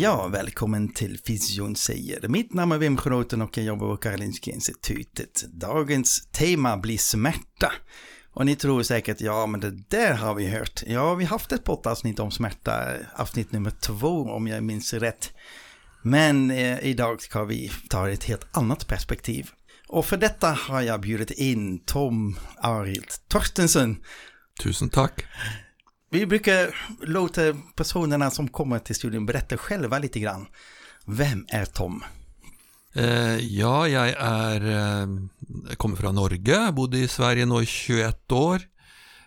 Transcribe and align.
Ja, 0.00 0.28
välkommen 0.28 0.92
till 0.92 1.18
Fysion 1.26 1.76
säger. 1.76 2.28
Mitt 2.28 2.54
namn 2.54 2.72
är 2.72 2.78
Wim 2.78 2.96
Schroten 2.96 3.42
och 3.42 3.58
jag 3.58 3.66
jobbar 3.66 3.88
på 3.88 3.96
Karolinska 3.96 4.50
Institutet. 4.50 5.44
Dagens 5.52 6.28
tema 6.32 6.76
blir 6.76 6.98
smärta. 6.98 7.72
Och 8.32 8.46
ni 8.46 8.56
tror 8.56 8.82
säkert, 8.82 9.20
ja 9.20 9.46
men 9.46 9.60
det 9.60 9.70
där 9.70 10.14
har 10.14 10.34
vi 10.34 10.46
hört. 10.46 10.82
Ja, 10.86 11.14
vi 11.14 11.24
har 11.24 11.30
haft 11.30 11.52
ett 11.52 11.64
poddavsnitt 11.64 12.18
om 12.18 12.30
smärta, 12.30 12.84
avsnitt 13.14 13.52
nummer 13.52 13.70
två 13.70 14.30
om 14.30 14.46
jag 14.46 14.62
minns 14.62 14.94
rätt. 14.94 15.32
Men 16.02 16.50
eh, 16.50 16.78
idag 16.80 17.22
ska 17.22 17.44
vi 17.44 17.70
ta 17.88 18.10
ett 18.10 18.24
helt 18.24 18.56
annat 18.56 18.86
perspektiv. 18.86 19.50
Och 19.88 20.06
för 20.06 20.16
detta 20.16 20.50
har 20.50 20.80
jag 20.80 21.00
bjudit 21.00 21.30
in 21.30 21.84
Tom 21.84 22.38
Arild 22.56 23.10
Torstensen. 23.28 23.96
Tusen 24.62 24.88
tack. 24.88 25.24
Vi 26.12 26.26
brukar 26.26 26.76
låta 27.00 27.40
personerna 27.76 28.30
som 28.30 28.48
kommer 28.48 28.78
till 28.78 28.94
studion 28.94 29.26
berätta 29.26 29.56
själva 29.56 29.98
lite 29.98 30.20
grann. 30.20 30.46
Vem 31.06 31.46
är 31.48 31.64
Tom? 31.64 32.04
Eh, 32.94 33.36
ja, 33.36 33.88
jag 33.88 34.08
är, 34.18 34.60
eh, 34.60 35.08
jag 35.68 35.78
kommer 35.78 35.96
från 35.96 36.14
Norge, 36.14 36.72
bodde 36.72 36.98
i 36.98 37.08
Sverige 37.08 37.46
nu 37.46 37.62
i 37.62 37.66
21 37.66 38.32
år. 38.32 38.60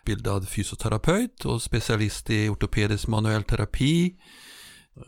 Bildad 0.06 0.50
fysioterapeut 0.50 1.46
och 1.46 1.62
specialist 1.62 2.30
i 2.30 2.50
ortopedisk 2.50 3.08
manuell 3.08 3.44
terapi. 3.44 4.16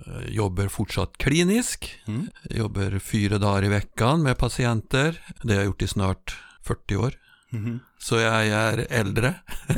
Eh, 0.07 0.29
Jobbar 0.29 0.67
fortsatt 0.67 1.17
klinisk. 1.17 1.99
Mm. 2.07 2.27
Jobbar 2.49 2.99
fyra 2.99 3.37
dagar 3.37 3.63
i 3.63 3.67
veckan 3.69 4.23
med 4.23 4.37
patienter. 4.37 5.25
Det 5.43 5.53
har 5.53 5.55
jag 5.55 5.65
gjort 5.65 5.81
i 5.81 5.87
snart 5.87 6.37
40 6.63 6.95
år. 6.95 7.13
Mhm. 7.49 7.79
Så 8.05 8.15
jag 8.15 8.47
är 8.47 8.87
äldre. 8.89 9.33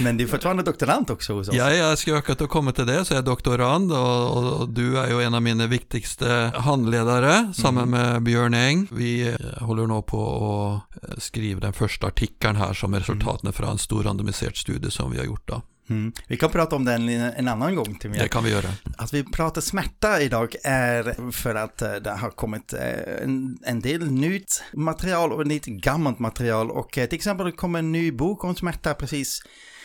Men 0.00 0.16
du 0.16 0.24
är 0.24 0.28
fortfarande 0.28 0.62
doktorand 0.62 1.10
också 1.10 1.34
hos 1.34 1.48
oss. 1.48 1.54
Ja, 1.54 1.72
jag 1.72 1.98
ska 1.98 2.16
öka 2.16 2.32
att 2.32 2.48
komma 2.48 2.72
till 2.72 2.86
det, 2.86 3.04
så 3.04 3.14
jag 3.14 3.18
är 3.18 3.22
doktorand 3.22 3.92
och, 3.92 4.36
och, 4.36 4.60
och 4.60 4.68
du 4.68 4.98
är 4.98 5.08
ju 5.08 5.22
en 5.22 5.34
av 5.34 5.42
mina 5.42 5.66
viktigaste 5.66 6.52
handledare, 6.54 7.52
samman 7.54 7.90
med 7.90 8.22
Björn 8.22 8.54
Eng. 8.54 8.88
Vi 8.90 9.28
eh, 9.28 9.62
håller 9.62 9.86
nog 9.86 10.06
på 10.06 10.80
att 11.00 11.10
eh, 11.10 11.16
skriva 11.18 11.60
den 11.60 11.72
första 11.72 12.06
artikeln 12.06 12.56
här 12.56 12.72
som 12.72 12.94
är 12.94 12.98
resultaten 12.98 13.52
från 13.52 13.68
en 13.68 13.78
stor 13.78 14.02
randomiserad 14.02 14.56
studie 14.56 14.90
som 14.90 15.10
vi 15.10 15.18
har 15.18 15.24
gjort 15.24 15.48
då. 15.48 15.62
Mm. 15.88 16.12
Vi 16.26 16.36
kan 16.36 16.50
prata 16.50 16.76
om 16.76 16.84
den 16.84 17.08
en 17.08 17.48
annan 17.48 17.74
gång 17.74 17.94
till 17.94 18.10
Det 18.12 18.18
mig. 18.18 18.28
kan 18.28 18.44
vi 18.44 18.50
göra. 18.50 18.68
Att 18.98 19.14
vi 19.14 19.24
pratar 19.24 19.60
smärta 19.60 20.20
idag 20.20 20.54
är 20.64 21.32
för 21.32 21.54
att 21.54 21.82
eh, 21.82 21.94
det 21.94 22.10
har 22.10 22.30
kommit 22.30 22.72
eh, 22.72 23.22
en, 23.22 23.58
en 23.66 23.80
del 23.80 24.10
nytt 24.10 24.62
material 24.72 25.32
och 25.32 25.46
lite 25.46 25.70
gammalt 25.70 26.18
material. 26.18 26.70
Och 26.70 26.98
eh, 26.98 27.06
till 27.06 27.16
exempel 27.16 27.46
det 27.46 27.52
kom 27.52 27.74
en 27.74 27.92
ny 27.92 28.12
bok 28.12 28.44
om 28.44 28.56
smärta 28.56 28.94
precis. 28.94 29.42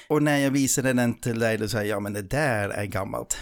Och 0.08 0.24
när 0.24 0.38
jag 0.38 0.52
visade 0.52 0.94
den 0.94 1.14
till 1.14 1.40
dig 1.40 1.58
då 1.58 1.68
säger 1.68 1.86
jag, 1.90 1.96
ja 1.96 2.00
men 2.00 2.14
det 2.14 2.22
där 2.22 2.70
är 2.70 2.86
gammalt. 2.86 3.38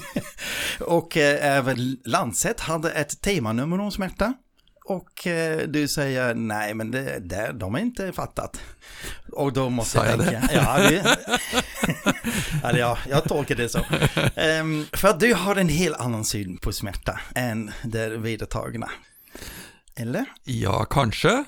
och 0.80 1.16
även 1.16 1.96
Lancet 2.04 2.60
hade 2.60 2.90
ett 2.90 3.20
temanummer 3.20 3.80
om 3.80 3.90
smärta. 3.90 4.34
Och 4.84 5.26
eh, 5.26 5.68
du 5.68 5.88
säger, 5.88 6.34
nej 6.34 6.74
men 6.74 6.90
det 6.90 7.18
där, 7.18 7.52
de 7.52 7.74
har 7.74 7.80
inte 7.80 8.12
fattat. 8.12 8.60
Och 9.32 9.52
då 9.52 9.68
måste 9.70 9.98
Sa 9.98 10.06
jag 10.06 10.18
jag 10.18 10.24
tänka, 10.28 10.48
ja, 10.54 10.78
det, 10.78 11.16
ja, 12.62 12.76
ja, 12.78 12.98
jag 13.08 13.24
tolkar 13.24 13.54
det 13.54 13.68
så. 13.68 13.80
Ehm, 14.36 14.86
för 14.92 15.08
att 15.08 15.20
du 15.20 15.34
har 15.34 15.56
en 15.56 15.68
helt 15.68 15.96
annan 15.96 16.24
syn 16.24 16.58
på 16.58 16.72
smärta 16.72 17.20
än 17.34 17.70
det 17.84 18.08
vedertagna. 18.08 18.90
Eller? 19.96 20.24
Ja, 20.44 20.84
kanske. 20.84 21.44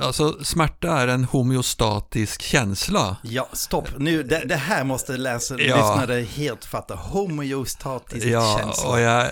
Alltså 0.00 0.44
smärta 0.44 1.00
är 1.00 1.08
en 1.08 1.24
homeostatisk 1.24 2.42
känsla. 2.42 3.16
Ja, 3.22 3.48
stopp. 3.52 3.88
Nu, 3.98 4.22
det, 4.22 4.38
det 4.44 4.56
här 4.56 4.84
måste 4.84 5.16
läsa, 5.16 5.54
Ja. 5.58 5.76
lyssnare 5.76 6.20
helt 6.20 6.64
fatta. 6.64 6.94
Homeostatisk 6.94 8.26
Ja, 8.26 8.58
känsla. 8.60 8.88
och, 8.88 9.00
jag, 9.00 9.26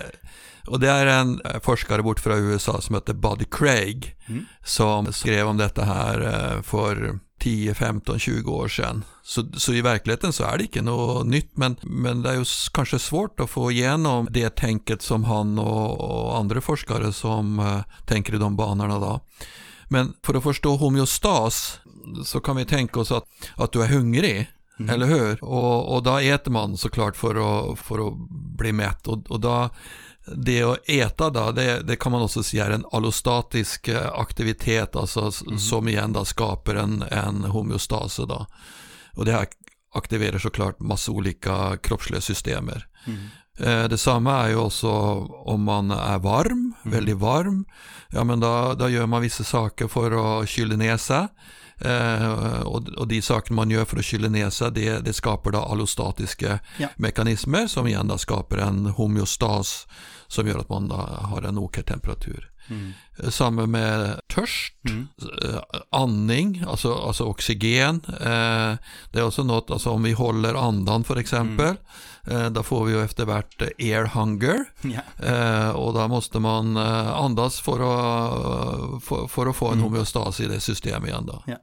och 0.67 0.79
det 0.79 0.89
är 0.89 1.05
en 1.05 1.41
eh, 1.41 1.59
forskare 1.59 2.03
bort 2.03 2.19
från 2.19 2.37
USA 2.37 2.81
som 2.81 2.95
heter 2.95 3.13
Buddy 3.13 3.45
Craig 3.51 4.13
Mm. 4.29 4.45
som 4.65 5.13
skrev 5.13 5.47
om 5.47 5.57
detta 5.57 5.83
här 5.83 6.21
eh, 6.55 6.61
för 6.61 7.19
10, 7.39 7.73
15, 7.73 8.19
20 8.19 8.51
år 8.51 8.67
sedan. 8.67 9.03
Så, 9.23 9.45
så 9.57 9.73
i 9.73 9.81
verkligheten 9.81 10.33
så 10.33 10.43
är 10.43 10.57
det 10.57 10.63
inte 10.63 10.81
något 10.81 11.27
nytt 11.27 11.57
men, 11.57 11.75
men 11.81 12.21
det 12.21 12.29
är 12.29 12.33
ju 12.33 12.45
kanske 12.73 12.99
svårt 12.99 13.39
att 13.39 13.49
få 13.49 13.71
igenom 13.71 14.27
det 14.31 14.49
tänket 14.55 15.01
som 15.01 15.23
han 15.23 15.59
och, 15.59 15.99
och 16.01 16.37
andra 16.37 16.61
forskare 16.61 17.13
som 17.13 17.59
eh, 17.59 17.79
tänker 18.05 18.35
i 18.35 18.37
de 18.37 18.55
banorna 18.55 18.99
då. 18.99 19.19
Men 19.89 20.13
för 20.23 20.33
att 20.33 20.43
förstå 20.43 20.75
homeostas 20.75 21.79
så 22.25 22.39
kan 22.39 22.55
vi 22.55 22.65
tänka 22.65 22.99
oss 22.99 23.11
att, 23.11 23.23
att 23.55 23.71
du 23.71 23.83
är 23.83 23.87
hungrig, 23.87 24.49
Mm. 24.79 24.89
eller 24.95 25.07
hur? 25.07 25.43
Och, 25.43 25.95
och 25.95 26.03
då 26.03 26.17
äter 26.17 26.51
man 26.51 26.77
såklart 26.77 27.15
för 27.15 27.35
att, 27.71 27.79
för 27.79 28.07
att 28.07 28.13
bli 28.57 28.71
mätt 28.71 29.07
och, 29.07 29.31
och 29.31 29.39
då 29.39 29.69
det 30.35 30.63
att 30.63 30.89
äta 30.89 31.29
då, 31.29 31.51
det, 31.51 31.79
det 31.79 31.95
kan 31.95 32.11
man 32.11 32.21
också 32.21 32.43
säga 32.43 32.65
är 32.65 32.71
en 32.71 32.85
allostatisk 32.91 33.87
eh, 33.87 34.11
aktivitet, 34.13 34.95
alltså 34.95 35.27
s- 35.27 35.69
som 35.69 35.87
igen 35.87 36.13
då 36.13 36.25
skapar 36.25 36.75
en, 36.75 37.01
en 37.11 37.43
homeostas 37.43 38.17
då. 38.17 38.45
Och 39.13 39.25
det 39.25 39.31
här 39.31 39.47
aktiverar 39.93 40.39
såklart 40.39 40.79
massa 40.79 41.11
olika 41.11 41.77
kroppsliga 41.83 42.21
systemer. 42.21 42.87
Mm. 43.05 43.19
Eh, 43.59 43.89
detsamma 43.89 44.33
är 44.43 44.49
ju 44.49 44.55
också 44.55 44.89
om 45.45 45.63
man 45.63 45.91
är 45.91 46.17
varm, 46.19 46.73
väldigt 46.83 47.17
varm. 47.17 47.65
Ja 48.09 48.23
men 48.23 48.39
då, 48.39 48.73
då 48.79 48.89
gör 48.89 49.05
man 49.05 49.21
vissa 49.21 49.43
saker 49.43 49.87
för 49.87 50.41
att 50.41 50.49
kyla 50.49 50.75
ner 50.75 50.97
sig. 50.97 51.27
Eh, 51.81 52.59
och, 52.61 52.87
och 52.89 53.07
de 53.07 53.21
saker 53.21 53.53
man 53.53 53.69
gör 53.71 53.85
för 53.85 53.97
att 53.97 54.05
kyla 54.05 54.27
ner 54.29 54.49
sig 54.49 54.71
det, 54.71 54.99
det 54.99 55.13
skapar 55.13 55.51
då 55.51 55.59
allostatiska 55.59 56.59
Ja. 56.77 56.87
mekanismer 56.95 57.67
som 57.67 57.87
igen 57.87 58.07
då 58.07 58.17
skapar 58.17 58.57
en 58.57 58.85
homeostas 58.85 59.87
som 60.27 60.47
gör 60.47 60.59
att 60.59 60.69
man 60.69 60.91
har 61.21 61.41
en 61.41 61.57
okej 61.57 61.83
temperatur. 61.83 62.51
Mm. 62.69 62.91
Eh, 63.19 63.29
Samma 63.29 63.65
med 63.65 64.19
törst, 64.35 64.73
Mm. 64.89 65.07
eh, 65.43 65.59
andning, 65.91 66.63
alltså, 66.67 66.93
alltså 66.95 67.23
oxygen. 67.23 68.01
Eh, 68.07 68.73
det 69.11 69.19
är 69.19 69.23
också 69.23 69.43
något, 69.43 69.71
alltså 69.71 69.89
om 69.89 70.03
vi 70.03 70.11
håller 70.11 70.53
andan 70.67 71.03
för 71.03 71.15
exempel, 71.15 71.75
eh, 72.27 72.49
då 72.49 72.63
får 72.63 72.85
vi 72.85 72.93
ju 72.93 73.03
eftervärt 73.03 73.61
air 73.61 74.05
hunger. 74.05 74.65
Ja. 74.81 75.25
Eh, 75.25 75.69
och 75.69 75.93
då 75.93 76.07
måste 76.07 76.39
man 76.39 76.77
andas 76.77 77.59
för 77.59 77.73
att, 77.79 79.03
för, 79.03 79.27
för 79.27 79.45
att 79.47 79.55
få 79.55 79.71
en 79.71 79.79
homeostas 79.79 80.39
i 80.39 80.47
det 80.47 80.59
systemet 80.59 81.09
igen 81.09 81.25
då. 81.25 81.43
Ja. 81.47 81.55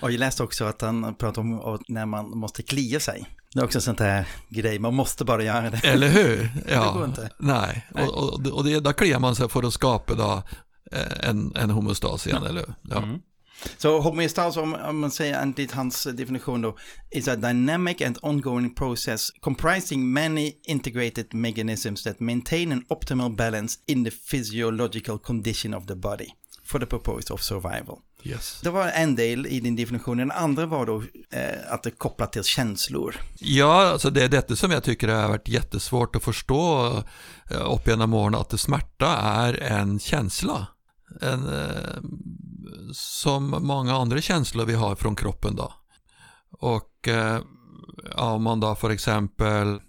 Och 0.00 0.12
jag 0.12 0.18
läste 0.18 0.42
också 0.42 0.64
att 0.64 0.80
han 0.82 1.14
pratade 1.14 1.48
om 1.48 1.78
när 1.88 2.06
man 2.06 2.38
måste 2.38 2.62
klia 2.62 3.00
sig. 3.00 3.26
Det 3.56 3.62
är 3.62 3.64
också 3.64 3.80
sånt 3.80 4.00
här 4.00 4.28
grej, 4.48 4.78
man 4.78 4.94
måste 4.94 5.24
bara 5.24 5.44
göra 5.44 5.70
det. 5.70 5.84
Eller 5.84 6.08
hur? 6.08 6.50
Ja. 6.68 6.92
går 6.92 7.04
inte. 7.04 7.30
Nej, 7.38 7.86
Nej. 7.94 8.08
och, 8.08 8.14
och, 8.18 8.46
och 8.46 8.64
det, 8.64 8.80
där 8.80 8.92
kliar 8.92 9.18
man 9.18 9.36
sig 9.36 9.48
för 9.48 9.62
att 9.62 9.72
skapa 9.72 10.14
då, 10.14 10.42
eh, 10.92 11.28
en, 11.28 11.56
en 11.56 11.70
homeostas 11.70 12.26
igen, 12.26 12.42
eller 12.42 12.60
hur? 12.60 12.74
Ja. 12.82 12.96
Mm. 12.96 13.18
Så 13.76 14.00
homeostas, 14.00 14.56
om, 14.56 14.74
om 14.74 14.98
man 14.98 15.10
säger 15.10 15.42
enligt 15.42 15.72
hans 15.72 16.04
definition 16.04 16.60
då, 16.60 16.76
is 17.10 17.28
a 17.28 17.36
dynamic 17.36 18.02
and 18.02 18.18
ongoing 18.22 18.74
process 18.74 19.30
comprising 19.40 20.12
many 20.12 20.52
integrated 20.68 21.34
mechanisms 21.34 22.02
that 22.02 22.20
maintain 22.20 22.72
an 22.72 22.84
optimal 22.88 23.36
balance 23.36 23.78
in 23.86 24.04
the 24.04 24.10
physiological 24.10 25.18
condition 25.18 25.74
of 25.74 25.86
the 25.86 25.96
body 25.96 26.28
for 26.64 26.78
the 26.78 26.86
purpose 26.86 27.32
of 27.32 27.42
survival. 27.42 27.98
Yes. 28.26 28.60
Det 28.62 28.70
var 28.70 28.88
en 28.88 29.14
del 29.14 29.46
i 29.46 29.60
din 29.60 29.76
definition, 29.76 30.16
den 30.16 30.30
andra 30.30 30.66
var 30.66 30.86
då 30.86 31.02
eh, 31.30 31.72
att 31.72 31.82
det 31.82 31.88
är 31.88 31.96
kopplat 31.96 32.32
till 32.32 32.44
känslor. 32.44 33.16
Ja, 33.38 33.86
alltså 33.86 34.10
det 34.10 34.24
är 34.24 34.28
detta 34.28 34.56
som 34.56 34.70
jag 34.70 34.84
tycker 34.84 35.08
har 35.08 35.28
varit 35.28 35.48
jättesvårt 35.48 36.16
att 36.16 36.22
förstå 36.22 36.86
eh, 37.50 37.72
upp 37.72 37.88
genom 37.88 38.14
åren, 38.14 38.34
att 38.34 38.50
det 38.50 38.58
smärta 38.58 39.16
är 39.16 39.62
en 39.62 39.98
känsla. 39.98 40.66
En, 41.20 41.48
eh, 41.48 42.02
som 42.92 43.56
många 43.60 43.96
andra 43.96 44.20
känslor 44.20 44.64
vi 44.64 44.74
har 44.74 44.94
från 44.94 45.16
kroppen 45.16 45.56
då. 45.56 45.72
Och 46.50 47.08
eh, 47.08 47.40
om 48.14 48.42
man 48.42 48.60
då 48.60 48.74
för 48.74 48.90
exempel 48.90 49.80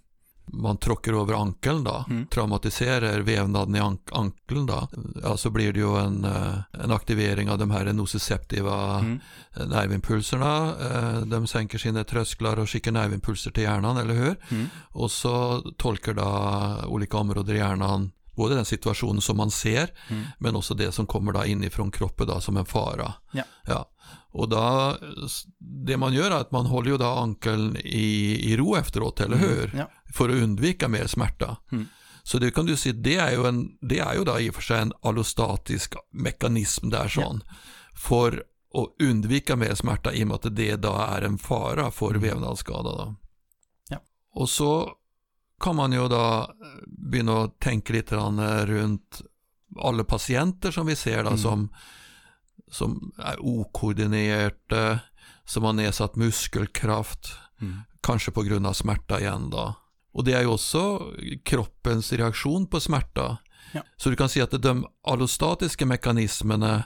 man 0.48 0.78
tråkar 0.78 1.22
över 1.22 1.34
ankeln 1.34 1.84
då, 1.84 2.06
Mm. 2.10 2.28
traumatiserar 2.28 3.20
vävnaden 3.20 3.76
i 3.76 3.80
ank 3.80 4.02
ankeln 4.12 4.66
då, 4.66 4.88
ja, 5.24 5.38
så 5.38 5.50
blir 5.50 5.74
det 5.74 5.80
ju 5.80 5.98
en, 5.98 6.26
eh, 6.26 6.58
en 6.84 6.92
aktivering 6.92 7.50
av 7.50 7.58
de 7.58 7.72
här 7.72 7.94
nociceptiva 7.94 9.00
Mm. 9.00 9.20
nervimpulserna. 9.66 10.74
Eh, 10.82 11.22
De 11.22 11.48
sänker 11.48 11.78
sina 11.78 12.04
trösklar 12.04 12.60
och 12.60 12.70
skickar 12.70 12.92
nervimpulser 12.92 13.52
till 13.52 13.64
hjärnan, 13.64 13.98
eller 13.98 14.14
hur? 14.14 14.36
Mm. 14.50 14.68
Och 14.90 15.12
så 15.12 15.62
tolkar 15.78 16.14
då 16.14 16.88
olika 16.88 17.18
områden 17.18 17.56
i 17.56 17.60
hjärnan 17.60 18.12
både 18.36 18.56
den 18.56 18.66
situationen 18.66 19.22
som 19.22 19.38
man 19.38 19.52
ser, 19.52 19.90
Mm. 20.10 20.24
men 20.40 20.56
också 20.56 20.74
det 20.74 20.92
som 20.92 21.06
kommer 21.06 21.32
då 21.32 21.46
inifrån 21.46 21.92
kroppen 21.92 22.28
då 22.28 22.40
som 22.42 22.58
en 22.58 22.66
fara. 22.66 23.14
Ja. 23.32 23.44
Ja. 23.68 23.90
Och 24.32 24.50
då, 24.50 24.98
det 25.60 25.98
man 25.98 26.14
gör 26.14 26.32
är 26.32 26.36
att 26.36 26.52
man 26.52 26.66
håller 26.66 26.92
ju 26.92 26.98
då 26.98 27.06
ankeln 27.06 27.78
i, 27.78 28.40
i 28.52 28.58
ro 28.58 28.76
efteråt, 28.76 29.20
eller 29.20 29.38
hur? 29.38 29.74
Ja. 29.78 29.92
För 30.14 30.30
att 30.30 30.36
undvika 30.36 30.88
mer 30.88 31.08
smärta. 31.08 31.58
Mm. 31.72 31.86
Så 32.24 32.40
det 32.40 32.52
kan 32.52 32.66
du 32.66 32.76
se, 32.76 32.92
det 32.92 33.16
är 33.16 33.32
ju, 33.32 33.48
en, 33.48 33.78
det 33.82 34.00
är 34.00 34.14
ju 34.14 34.24
då 34.24 34.40
i 34.40 34.50
och 34.50 34.56
för 34.56 34.62
sig 34.62 34.82
en 34.82 34.94
allostatisk 35.02 35.94
mekanism 36.12 36.90
där 36.90 37.08
sån. 37.08 37.44
För 37.96 38.44
att 38.74 39.08
undvika 39.08 39.56
mer 39.56 39.76
smärta 39.76 40.14
i 40.14 40.24
och 40.24 40.28
med 40.28 40.36
att 40.36 40.56
det 40.56 40.76
då 40.76 40.94
är 40.94 41.22
en 41.22 41.38
fara 41.38 41.92
för 41.92 42.16
vävnadsskada. 42.16 42.90
Då. 42.90 43.02
Mm. 43.02 43.16
Ja. 43.90 43.98
Och 44.34 44.50
så 44.50 44.92
kan 45.62 45.76
man 45.76 45.92
ju 45.92 46.08
då 46.08 46.52
börja 46.88 47.44
att 47.44 47.60
tänka 47.60 47.94
lite 47.94 48.16
grann 48.16 48.66
runt 48.66 49.22
alla 49.82 50.04
patienter 50.04 50.72
som 50.72 50.86
vi 50.86 50.96
ser 50.96 51.24
då 51.24 51.30
Mm. 51.30 51.38
som, 51.38 51.70
som 52.72 53.12
är 53.18 53.36
okoordinerade, 53.46 55.00
som 55.46 55.64
har 55.64 55.74
nedsatt 55.74 56.16
muskelkraft, 56.16 57.34
Mm. 57.62 57.82
kanske 58.02 58.32
på 58.32 58.42
grund 58.44 58.68
av 58.68 58.74
smärta 58.74 59.20
igen 59.20 59.50
då. 59.50 59.74
Och 60.14 60.24
det 60.24 60.34
är 60.34 60.42
ju 60.42 60.48
också 60.48 61.02
kroppens 61.46 62.14
reaktion 62.14 62.68
på 62.68 62.80
smärta. 62.80 63.38
Ja. 63.72 63.82
Så 63.98 64.10
du 64.10 64.16
kan 64.16 64.30
se 64.30 64.42
att 64.42 64.62
de 64.62 64.86
allostatiska 65.08 65.86
mekanismerna 65.86 66.84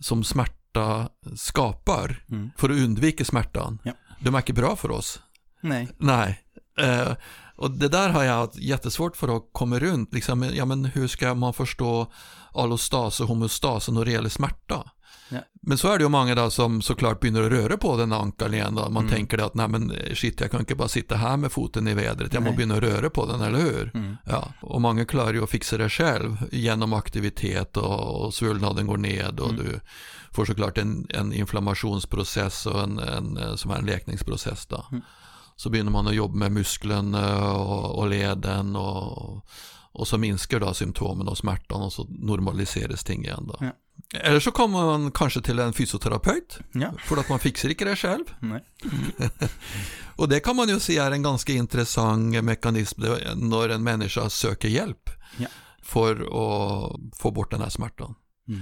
som 0.00 0.24
smärta 0.24 1.08
skapar 1.36 2.24
Mm. 2.28 2.50
för 2.56 2.70
att 2.70 2.76
undvika 2.76 3.24
smärtan, 3.24 3.78
Ja. 3.84 3.92
de 4.20 4.34
är 4.34 4.38
inte 4.38 4.52
bra 4.52 4.76
för 4.76 4.90
oss. 4.90 5.20
Nej. 5.60 5.88
Nej. 5.98 6.40
Eh, 6.80 7.12
och 7.56 7.70
det 7.70 7.88
där 7.88 8.08
har 8.08 8.22
jag 8.24 8.50
jättesvårt 8.54 9.16
för 9.16 9.36
att 9.36 9.42
komma 9.52 9.78
runt. 9.78 10.14
Liksom, 10.14 10.42
ja, 10.54 10.64
men 10.64 10.84
hur 10.84 11.08
ska 11.08 11.34
man 11.34 11.54
förstå 11.54 12.12
allostas 12.54 13.20
och 13.20 13.28
homostas 13.28 13.88
när 13.88 14.04
det 14.04 14.10
gäller 14.12 14.28
smärta? 14.28 14.90
Ja. 15.30 15.38
Men 15.62 15.78
så 15.78 15.88
är 15.92 15.98
det 15.98 16.02
ju 16.04 16.08
många 16.08 16.34
då 16.34 16.50
som 16.50 16.82
såklart 16.82 17.20
börjar 17.20 17.50
röra 17.50 17.76
på 17.76 17.96
den 17.96 18.12
ankeln 18.12 18.54
igen. 18.54 18.74
Då. 18.74 18.80
Man 18.90 19.02
Mm. 19.02 19.08
tänker 19.14 19.38
att 19.38 19.54
nej 19.54 19.68
men 19.68 19.92
shit, 20.14 20.40
jag 20.40 20.50
kan 20.50 20.60
inte 20.60 20.74
bara 20.74 20.88
sitta 20.88 21.16
här 21.16 21.36
med 21.36 21.52
foten 21.52 21.88
i 21.88 21.94
vädret. 21.94 22.34
Jag 22.34 22.42
måste 22.42 22.66
börja 22.66 22.80
röra 22.80 23.10
på 23.10 23.26
den, 23.26 23.40
eller 23.40 23.58
hur? 23.58 23.90
Mm. 23.94 24.16
Ja. 24.24 24.48
Och 24.62 24.80
många 24.80 25.04
klarar 25.04 25.32
ju 25.34 25.42
att 25.44 25.50
fixa 25.50 25.76
det 25.78 25.88
själv 25.88 26.36
genom 26.52 26.92
aktivitet 26.92 27.76
och, 27.76 28.24
och 28.24 28.34
svullnaden 28.34 28.86
går 28.86 28.96
ned 28.98 29.40
och 29.40 29.50
Mm. 29.50 29.64
du 29.64 29.80
får 30.32 30.44
såklart 30.44 30.78
en, 30.78 31.06
en 31.10 31.32
inflammationsprocess 31.32 32.66
och 32.66 32.80
en, 32.82 32.98
en, 32.98 33.36
eh, 33.36 33.54
som 33.54 33.70
är 33.70 33.76
en 33.78 33.86
läkningsprocess. 33.86 34.66
Då. 34.66 34.86
Mm. 34.90 35.02
Så 35.56 35.70
börjar 35.70 35.84
man 35.84 36.06
att 36.06 36.14
jobba 36.14 36.34
med 36.34 36.52
musklerna 36.52 37.28
eh, 37.28 37.50
och, 37.60 37.98
och 37.98 38.08
leden 38.08 38.76
och, 38.76 39.44
och 39.92 40.08
så 40.08 40.18
minskar 40.18 40.60
då 40.60 40.74
symptomen 40.74 41.28
och 41.28 41.38
smärtan 41.38 41.82
och 41.82 41.92
så 41.92 42.06
normaliseras 42.08 43.04
ting 43.04 43.24
igen. 43.24 43.44
Då. 43.48 43.56
Ja. 43.60 43.70
Eller 44.14 44.40
så 44.40 44.50
kommer 44.50 44.84
man 44.84 45.10
kanske 45.12 45.40
till 45.40 45.58
en 45.58 45.72
fysioterapeut 45.72 46.58
Ja. 46.72 46.92
för 47.04 47.16
att 47.16 47.28
man 47.28 47.38
fixar 47.38 47.68
inte 47.68 47.84
det 47.84 47.96
själv. 47.96 48.24
Och 50.16 50.28
det 50.28 50.40
kan 50.40 50.56
man 50.56 50.68
ju 50.68 50.80
se 50.80 50.98
är 50.98 51.10
en 51.10 51.22
ganska 51.22 51.52
intressant 51.52 52.44
mekanism 52.44 53.02
när 53.36 53.68
en 53.68 53.82
människa 53.82 54.30
söker 54.30 54.68
hjälp 54.68 55.10
Ja. 55.38 55.46
för 55.82 56.14
att 56.16 57.00
få 57.18 57.30
bort 57.30 57.50
den 57.50 57.60
här 57.60 57.68
smärtan. 57.68 58.14
Mm. 58.48 58.60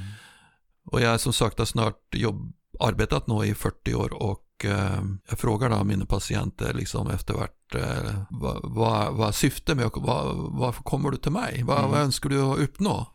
Och 0.90 1.00
jag 1.00 1.10
har 1.10 1.18
som 1.18 1.32
sagt 1.32 1.58
har 1.58 1.66
snart 1.66 2.14
jobb, 2.14 2.52
arbetat 2.80 3.26
nu 3.26 3.44
i 3.44 3.54
40 3.54 3.94
år 3.94 4.12
och 4.22 4.44
eh, 4.64 5.02
jag 5.28 5.38
frågar 5.38 5.70
då 5.70 5.84
mina 5.84 6.06
patienter 6.06 6.74
liksom 6.74 7.10
efter 7.10 7.34
vart, 7.34 7.74
eh, 7.74 8.22
vad, 8.30 8.60
vad, 8.62 9.14
vad 9.14 9.34
syftet 9.34 9.76
med 9.76 9.90
vad, 9.94 10.36
varför 10.36 10.82
kommer 10.82 11.10
du 11.10 11.16
till 11.16 11.32
mig? 11.32 11.62
Vad, 11.62 11.78
Mm. 11.78 11.90
vad 11.90 12.00
önskar 12.00 12.30
du 12.30 12.40
att 12.42 12.58
uppnå? 12.58 13.06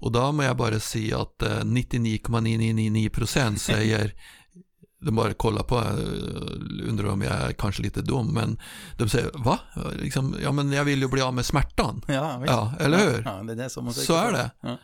Och 0.00 0.12
då 0.12 0.32
må 0.32 0.42
jag 0.42 0.56
bara 0.56 0.80
se 0.80 1.14
att 1.14 1.42
eh, 1.42 1.48
99,999% 1.60 3.56
säger 3.56 4.12
de 5.04 5.14
bara 5.16 5.34
kollar 5.34 5.62
på, 5.62 5.76
eh, 5.78 6.88
undrar 6.88 7.06
om 7.08 7.22
jag 7.22 7.32
är 7.32 7.52
kanske 7.52 7.82
lite 7.82 8.02
dum, 8.02 8.26
men 8.34 8.60
de 8.98 9.08
säger 9.08 9.30
va? 9.34 9.58
Liksom, 10.02 10.36
ja 10.42 10.52
men 10.52 10.72
jag 10.72 10.84
vill 10.84 11.02
ju 11.02 11.08
bli 11.08 11.20
av 11.22 11.34
med 11.34 11.46
smärtan. 11.46 12.02
Ja. 12.08 12.42
Ja, 12.46 12.72
eller 12.80 12.98
hur? 12.98 13.22
Ja, 13.24 13.42
det 13.42 13.52
är 13.52 13.56
det 13.56 13.70
som 13.70 13.84
man 13.84 13.94
Så 13.94 14.14
är 14.14 14.32
det. 14.32 14.50
Ja. 14.60 14.78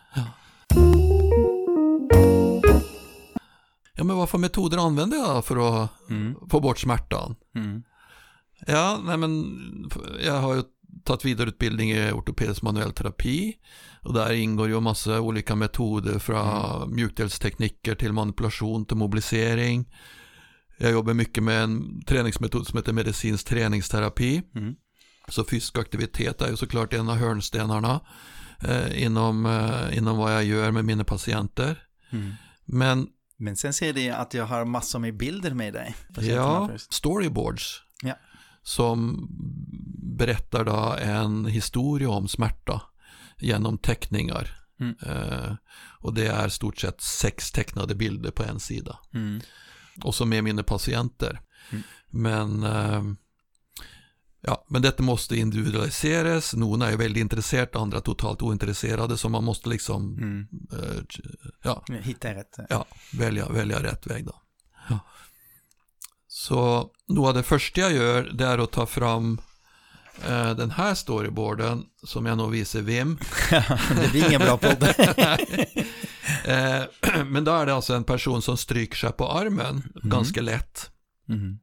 Ja 3.96 4.05
men 4.05 4.16
vad 4.16 4.28
för 4.28 4.38
metoder 4.38 4.78
använder 4.78 5.16
jag 5.16 5.44
för 5.44 5.82
att 5.84 5.90
Mm. 6.11 6.34
få 6.50 6.61
bort 6.61 6.78
smärtan? 6.78 7.34
Mm. 7.55 7.82
Ja, 8.66 9.00
nej 9.05 9.16
men 9.16 9.44
jag 10.25 10.40
har 10.40 10.55
ju 10.55 10.62
tagit 11.04 11.25
vidareutbildning 11.25 11.90
i 11.90 12.12
ortopedisk 12.12 12.62
manuell 12.62 12.92
terapi 12.92 13.54
och 14.02 14.14
där 14.14 14.32
ingår 14.32 14.69
ju 14.69 14.81
massa 14.81 15.20
olika 15.20 15.54
metoder 15.54 16.19
från 16.19 16.94
mjukdelstekniker 16.94 17.94
till 17.94 18.12
manipulation 18.12 18.86
till 18.86 18.96
mobilisering. 18.96 19.94
Jag 20.78 20.92
jobbar 20.92 21.14
mycket 21.14 21.42
med 21.42 21.62
en 21.62 22.02
träningsmetod 22.02 22.66
som 22.66 22.76
heter 22.76 22.92
medicinsk 22.92 23.46
träningsterapi. 23.46 24.42
Mm. 24.54 24.75
Så 25.28 25.44
fysisk 25.44 25.78
aktivitet 25.78 26.42
är 26.42 26.50
ju 26.50 26.56
såklart 26.56 26.92
en 26.92 27.08
av 27.08 27.16
hörnstenarna 27.16 28.00
eh, 28.60 29.02
inom, 29.02 29.46
eh, 29.46 29.98
inom 29.98 30.16
vad 30.16 30.34
jag 30.34 30.44
gör 30.44 30.70
med 30.70 30.84
mina 30.84 31.04
patienter. 31.04 31.82
Mm. 32.10 32.32
Men 32.64 33.06
Men 33.37 33.56
sen 33.56 33.72
ser 33.72 33.92
det 33.92 34.10
att 34.10 34.34
jag 34.34 34.46
har 34.46 34.64
massor 34.64 34.98
med 34.98 35.16
bilder 35.16 35.54
med 35.54 35.72
dig. 35.72 35.94
Ja, 36.20 36.70
storyboards. 36.90 37.82
Ja. 38.02 38.14
Som 38.66 39.26
berättar 40.19 40.64
då 40.64 40.96
en 41.00 41.46
historia 41.46 42.11
om 42.11 42.28
smärta 42.28 42.82
genom 43.38 43.78
teckningar. 43.78 44.56
Mm. 44.81 44.94
Eh, 45.06 45.55
och 46.00 46.14
det 46.14 46.26
är 46.26 46.49
stort 46.49 46.78
sett 46.78 47.00
sex 47.00 47.50
tecknade 47.52 47.94
bilder 47.94 48.30
på 48.30 48.42
en 48.42 48.61
sida. 48.61 48.99
Mm. 49.14 49.40
Och 50.02 50.14
som 50.14 50.33
är 50.33 50.42
mina 50.42 50.62
patienter. 50.62 51.40
Mm. 51.71 51.83
Men, 52.11 52.62
eh, 52.62 53.02
ja, 54.40 54.66
men 54.68 54.83
detta 54.83 55.02
måste 55.02 55.37
individualiseras. 55.37 56.54
Några 56.54 56.90
är 56.90 56.97
väldigt 56.97 57.21
intresserade, 57.21 57.78
andra 57.78 58.00
totalt 58.00 58.42
ointresserade. 58.42 59.16
Så 59.16 59.28
man 59.28 59.44
måste 59.44 59.68
liksom 59.68 60.18
Mm. 60.18 60.49
eh, 60.73 61.02
ja, 61.62 61.85
Hitta 62.02 62.35
rätt. 62.35 62.56
ja, 62.68 62.87
välja, 63.12 63.49
välja 63.49 63.83
rätt 63.83 64.06
väg 64.06 64.26
då. 64.26 64.42
Ja. 64.88 64.99
Så 66.44 66.90
av 67.18 67.34
det 67.34 67.42
första 67.42 67.80
jag 67.80 67.92
gör 67.92 68.22
det 68.22 68.44
är 68.44 68.58
att 68.58 68.72
ta 68.72 68.86
fram 68.86 69.40
eh, 70.28 70.50
den 70.50 70.70
här 70.70 70.94
storyboarden 70.94 71.84
som 72.02 72.26
jag 72.26 72.38
nog 72.38 72.50
visar 72.50 72.80
Vim. 72.80 73.18
det 74.02 74.10
blir 74.10 74.26
ingen 74.26 74.40
bra 74.40 74.56
podd. 74.56 74.82
eh, 76.44 77.24
men 77.24 77.44
då 77.44 77.52
är 77.52 77.66
det 77.66 77.74
alltså 77.74 77.94
en 77.94 78.04
person 78.04 78.42
som 78.42 78.56
stryker 78.56 78.96
sig 78.96 79.12
på 79.12 79.32
armen 79.32 79.82
ganska 80.02 80.40
lätt. 80.40 80.90
Mm. 81.28 81.58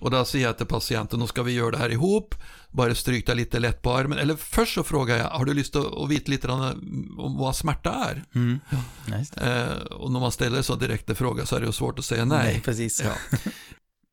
Och 0.00 0.10
då 0.10 0.24
säger 0.24 0.46
jag 0.46 0.56
till 0.56 0.66
patienten, 0.66 1.20
då 1.20 1.26
ska 1.26 1.42
vi 1.42 1.52
göra 1.52 1.70
det 1.70 1.78
här 1.78 1.90
ihop, 1.90 2.34
bara 2.68 2.94
stryk 2.94 3.26
dig 3.26 3.36
lite 3.36 3.58
lätt 3.58 3.82
på 3.82 3.92
armen. 3.92 4.18
Eller 4.18 4.36
först 4.36 4.74
så 4.74 4.84
frågar 4.84 5.16
jag, 5.16 5.30
har 5.30 5.44
du 5.44 5.54
lust 5.54 5.76
att 5.76 6.10
veta 6.10 6.30
lite 6.30 6.48
om 6.48 7.36
vad 7.38 7.56
smärta 7.56 7.90
är? 7.90 8.24
Mm. 8.34 8.60
Ja. 8.70 9.46
Eh, 9.46 9.76
och 9.76 10.12
när 10.12 10.20
man 10.20 10.32
ställer 10.32 10.62
så 10.62 10.74
direkta 10.74 11.14
frågor 11.14 11.44
så 11.44 11.56
är 11.56 11.60
det 11.60 11.66
ju 11.66 11.72
svårt 11.72 11.98
att 11.98 12.04
säga 12.04 12.24
nej. 12.24 12.62
precis. 12.64 13.02
Ja. 13.04 13.38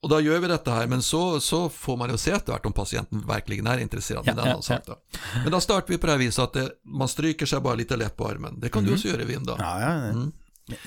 Och 0.05 0.09
då 0.11 0.21
gör 0.21 0.39
vi 0.39 0.47
detta 0.47 0.71
här, 0.71 0.87
men 0.87 1.01
så, 1.01 1.39
så 1.39 1.69
får 1.69 1.97
man 1.97 2.09
ju 2.09 2.17
se 2.17 2.31
efter 2.31 2.65
om 2.65 2.73
patienten 2.73 3.27
verkligen 3.27 3.67
är 3.67 3.77
intresserad. 3.77 4.23
Ja, 4.27 4.35
med 4.35 4.43
en 4.43 4.49
ja, 4.49 4.61
sak 4.61 4.81
då. 4.85 4.95
Men 5.43 5.51
då 5.51 5.59
startar 5.59 5.87
vi 5.87 5.97
på 5.97 6.05
det 6.05 6.11
här 6.11 6.19
viset 6.19 6.43
att 6.43 6.53
det, 6.53 6.69
man 6.83 7.07
stryker 7.07 7.45
sig 7.45 7.59
bara 7.59 7.75
lite 7.75 7.95
lätt 7.95 8.17
på 8.17 8.27
armen. 8.27 8.59
Det 8.59 8.69
kan 8.69 8.83
du 8.83 8.87
Mhm. 8.89 8.95
också 8.95 9.07
göra 9.07 9.21
i 9.21 9.25
vind 9.25 9.45
då. 9.47 9.55
Ja, 9.59 9.81
ja, 9.81 9.87
Mm. 9.87 10.31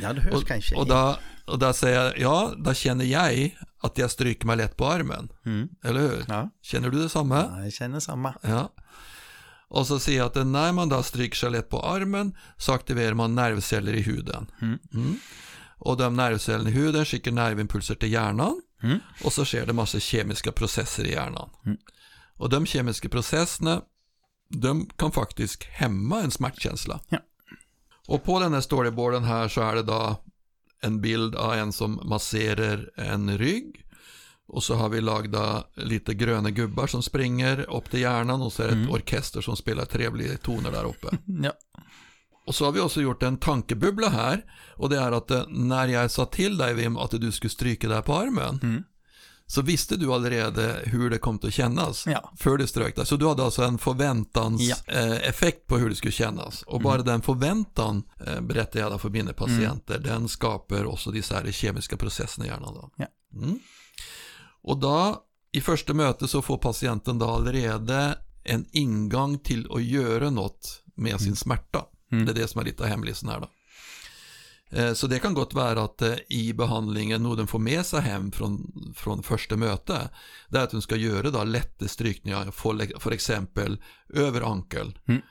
ja 0.00 0.12
det 0.12 0.20
hörs 0.20 0.34
Och, 0.34 0.48
kanske. 0.48 0.74
och, 0.76 0.86
då, 0.86 1.16
och 1.46 1.58
då 1.58 1.72
säger 1.72 2.04
jag, 2.04 2.18
ja, 2.18 2.52
då 2.58 2.74
känner 2.74 3.04
jag 3.04 3.56
att 3.82 3.98
jag 3.98 4.10
stryker 4.10 4.46
mig 4.46 4.56
lätt 4.56 4.76
på 4.76 4.86
armen. 4.86 5.28
Mm. 5.46 5.68
Eller 5.84 6.00
hur? 6.00 6.24
Ja. 6.28 6.50
Känner 6.62 6.90
du 6.90 7.02
detsamma? 7.02 7.46
ja, 7.56 7.62
jag 7.64 7.72
känner 7.72 8.00
samma. 8.00 8.34
Ja. 8.42 8.72
Och 9.68 9.86
så 9.86 9.98
ser 9.98 10.16
jag 10.16 10.26
att 10.26 10.46
när 10.46 10.72
man 10.72 10.88
då 10.88 11.02
stryker 11.02 11.36
sig 11.36 11.50
lätt 11.50 11.68
på 11.68 11.82
armen 11.82 12.36
så 12.56 12.72
aktiverar 12.72 13.14
man 13.14 13.34
nervceller 13.34 13.92
i 13.92 14.00
huden. 14.02 14.50
Mm. 14.62 14.78
Mm. 14.94 15.18
Och 15.80 15.96
de 15.96 16.16
nervcellerna 16.16 16.70
i 16.70 16.72
huden 16.72 17.04
skickar 17.04 17.30
nervimpulser 17.32 17.94
till 17.94 18.12
hjärnan 18.12 18.62
Mm. 18.82 18.98
och 19.24 19.32
så 19.32 19.44
sker 19.44 19.66
det 19.66 19.72
massa 19.72 20.00
kemiska 20.00 20.52
processer 20.52 21.04
i 21.04 21.10
hjärnan. 21.12 21.50
Mm. 21.66 21.78
Och 22.36 22.48
de 22.48 22.66
kemiska 22.66 23.08
processerna 23.08 23.82
de 24.48 24.86
kan 24.96 25.12
faktiskt 25.12 25.62
hämma 25.64 26.20
en 26.20 26.30
smärtkänsla. 26.30 27.00
Ja. 27.08 27.18
Och 28.06 28.24
på 28.24 28.40
den 28.40 28.52
här 28.54 28.60
storyboarden 28.60 29.24
här 29.24 29.48
så 29.48 29.60
är 29.60 29.74
det 29.74 29.82
då 29.82 30.16
en 30.80 31.00
bild 31.00 31.34
av 31.36 31.54
en 31.54 31.72
som 31.72 32.00
masserar 32.04 32.90
en 32.96 33.38
rygg 33.38 33.84
Och 34.46 34.64
så 34.64 34.74
har 34.74 34.88
vi 34.88 35.00
lagda 35.00 35.64
lite 35.74 36.14
gröna 36.14 36.50
gubbar 36.50 36.86
som 36.86 37.02
springer 37.02 37.70
upp 37.76 37.90
till 37.90 38.00
hjärnan 38.00 38.42
och 38.42 38.52
så 38.52 38.62
är 38.62 38.66
det 38.66 38.72
ett 38.72 38.76
Mm. 38.78 38.90
orkester 38.90 39.40
som 39.40 39.56
spelar 39.56 39.84
trevliga 39.84 40.36
toner 40.36 40.70
där 40.72 40.84
uppe. 40.84 41.08
Ja. 41.42 41.52
Och 42.48 42.54
så 42.54 42.64
har 42.64 42.72
vi 42.72 42.80
också 42.80 43.00
gjort 43.00 43.22
en 43.22 43.36
tankebubbla 43.36 44.08
här. 44.08 44.44
Och 44.76 44.88
det 44.88 44.98
är 44.98 45.12
att 45.12 45.30
eh, 45.30 45.42
när 45.48 45.88
jag 45.88 46.10
sa 46.10 46.24
till 46.24 46.58
dig 46.58 46.74
Wim 46.74 46.96
att 46.96 47.10
du 47.10 47.32
skulle 47.32 47.50
stryka 47.50 47.88
där 47.88 48.02
på 48.02 48.14
armen. 48.14 48.60
Mm. 48.62 48.82
Så 49.46 49.62
visste 49.62 49.96
du 49.96 50.12
allerede 50.12 50.80
hur 50.84 51.10
det 51.10 51.18
kom 51.18 51.38
att 51.42 51.52
kännas. 51.52 52.06
Ja. 52.06 52.32
För 52.36 52.56
du 52.56 52.66
strök 52.66 52.96
där. 52.96 53.04
Så 53.04 53.16
du 53.16 53.28
hade 53.28 53.44
alltså 53.44 53.62
en 53.62 53.78
förväntans 53.78 54.62
Ja. 54.62 54.76
eh, 54.86 55.28
effekt 55.28 55.66
på 55.66 55.78
hur 55.78 55.88
det 55.88 55.94
skulle 55.94 56.12
kännas. 56.12 56.62
Och 56.62 56.80
bara 56.80 57.02
den 57.02 57.22
förväntan, 57.22 58.02
eh, 58.26 58.40
berättar 58.40 58.80
jag 58.80 59.00
för 59.00 59.10
mina 59.10 59.32
patienter, 59.32 59.98
den 59.98 60.28
skapar 60.28 60.84
också 60.84 61.10
de 61.10 61.22
här 61.30 61.52
kemiska 61.52 61.96
processerna 61.96 62.46
i 62.46 62.48
hjärnan. 62.48 62.74
Då. 62.74 62.90
Ja. 62.96 63.06
Mm. 63.34 63.58
Och 64.62 64.78
då, 64.78 65.22
i 65.52 65.60
första 65.60 65.94
mötet 65.94 66.30
så 66.30 66.42
får 66.42 66.58
patienten 66.58 67.18
då 67.18 67.26
allerede 67.26 68.18
en 68.44 68.66
ingång 68.72 69.38
till 69.38 69.72
att 69.72 69.82
göra 69.82 70.30
något 70.30 70.82
med 70.94 71.20
sin 71.20 71.36
smärta. 71.36 71.84
Mm. 72.12 72.24
Det 72.26 72.32
är 72.32 72.34
det 72.34 72.48
som 72.48 72.60
är 72.60 72.64
lite 72.64 72.82
av 72.82 72.88
hemlisen 72.88 73.28
här 73.28 73.40
då. 73.40 73.48
Eh, 74.70 74.92
Så 74.92 75.06
det 75.06 75.18
kan 75.18 75.34
gott 75.34 75.54
vara 75.54 75.82
att 75.82 76.02
eh, 76.02 76.14
i 76.28 76.52
behandlingen, 76.52 77.22
någon 77.22 77.46
får 77.46 77.58
med 77.58 77.86
sig 77.86 78.00
hem 78.00 78.32
från, 78.32 78.72
från 78.96 79.22
första 79.22 79.56
möte, 79.56 80.10
det 80.48 80.58
är 80.58 80.62
att 80.64 80.72
hon 80.72 80.82
ska 80.82 80.96
göra 80.96 81.30
då 81.30 81.44
lätta 81.44 81.88
strykningar, 81.88 82.50
för, 82.50 82.98
för 83.00 83.10
exempel 83.10 83.82
över 84.14 84.40
ankel. 84.40 84.98
Mm. 85.08 85.22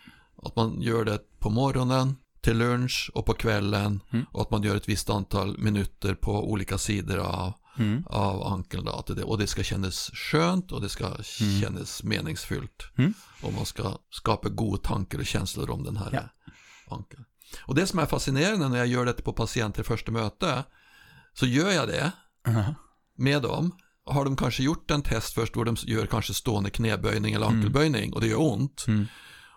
Att 0.44 0.56
man 0.56 0.82
gör 0.82 1.06
det 1.06 1.20
på 1.40 1.50
morgonen, 1.50 2.16
till 2.42 2.58
lunch 2.58 3.12
och 3.14 3.26
på 3.26 3.34
kvällen 3.34 4.00
Mm. 4.14 4.26
och 4.32 4.42
att 4.42 4.52
man 4.52 4.64
gör 4.64 4.76
ett 4.76 4.90
visst 4.90 5.10
antal 5.10 5.58
minuter 5.58 6.14
på 6.16 6.52
olika 6.52 6.78
sidor 6.78 7.18
av, 7.18 7.54
Mm. 7.80 8.04
av 8.10 8.44
ankeln. 8.54 8.86
Då, 8.86 8.92
att 8.92 9.06
det, 9.08 9.24
och 9.24 9.38
det 9.38 9.48
ska 9.48 9.64
kännas 9.64 10.12
skönt 10.14 10.72
och 10.72 10.82
det 10.82 10.90
ska 10.90 11.24
kännas 11.62 12.04
meningsfullt. 12.04 12.84
Mm. 12.98 13.14
Och 13.42 13.54
man 13.54 13.66
ska 13.66 13.98
skapa 14.10 14.50
goda 14.50 14.82
tankar 14.82 15.20
och 15.20 15.26
känslor 15.26 15.70
om 15.70 15.84
den 15.84 15.98
här 15.98 16.10
Ja. 16.14 16.22
Ankeln. 16.96 17.26
Och 17.66 17.76
det 17.76 17.88
som 17.88 18.00
är 18.00 18.06
fascinerande 18.06 18.70
när 18.70 18.78
jag 18.78 18.88
gör 18.88 19.06
det 19.06 19.14
på 19.14 19.34
patienter 19.34 19.82
i 19.82 19.84
första 19.84 20.12
möte, 20.12 20.64
så 21.34 21.46
gör 21.46 21.72
jag 21.72 21.88
det 21.88 22.12
Aha. 22.48 22.76
med 23.18 23.42
dem. 23.42 23.72
Har 24.06 24.26
de 24.26 24.36
kanske 24.36 24.64
gjort 24.64 24.92
en 24.92 25.02
test 25.02 25.34
först 25.34 25.54
då 25.54 25.64
de 25.64 25.76
gör 25.80 26.06
kanske 26.06 26.34
stående 26.34 26.70
knäböjning 26.70 27.34
eller 27.34 27.46
ankelböjning 27.48 28.14
och 28.14 28.22
det 28.22 28.28
gör 28.28 28.42
ont. 28.42 28.86
Mm. 28.88 29.06